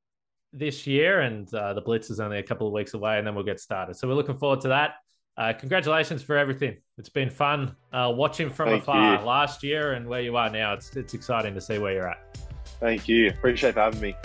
this 0.57 0.87
year, 0.87 1.21
and 1.21 1.51
uh, 1.53 1.73
the 1.73 1.81
Blitz 1.81 2.09
is 2.09 2.19
only 2.19 2.39
a 2.39 2.43
couple 2.43 2.67
of 2.67 2.73
weeks 2.73 2.93
away, 2.93 3.17
and 3.17 3.27
then 3.27 3.35
we'll 3.35 3.43
get 3.43 3.59
started. 3.59 3.95
So 3.95 4.07
we're 4.07 4.15
looking 4.15 4.37
forward 4.37 4.61
to 4.61 4.69
that. 4.69 4.95
Uh, 5.37 5.51
congratulations 5.51 6.23
for 6.23 6.37
everything. 6.37 6.77
It's 6.97 7.09
been 7.09 7.29
fun 7.29 7.75
uh, 7.91 8.11
watching 8.15 8.49
from 8.49 8.69
Thank 8.69 8.83
afar 8.83 9.19
you. 9.19 9.25
last 9.25 9.63
year 9.63 9.93
and 9.93 10.07
where 10.07 10.21
you 10.21 10.37
are 10.37 10.49
now. 10.49 10.73
It's 10.73 10.95
it's 10.95 11.13
exciting 11.13 11.53
to 11.55 11.61
see 11.61 11.77
where 11.77 11.93
you're 11.93 12.09
at. 12.09 12.37
Thank 12.79 13.07
you. 13.07 13.29
Appreciate 13.29 13.75
having 13.75 13.99
me. 13.99 14.15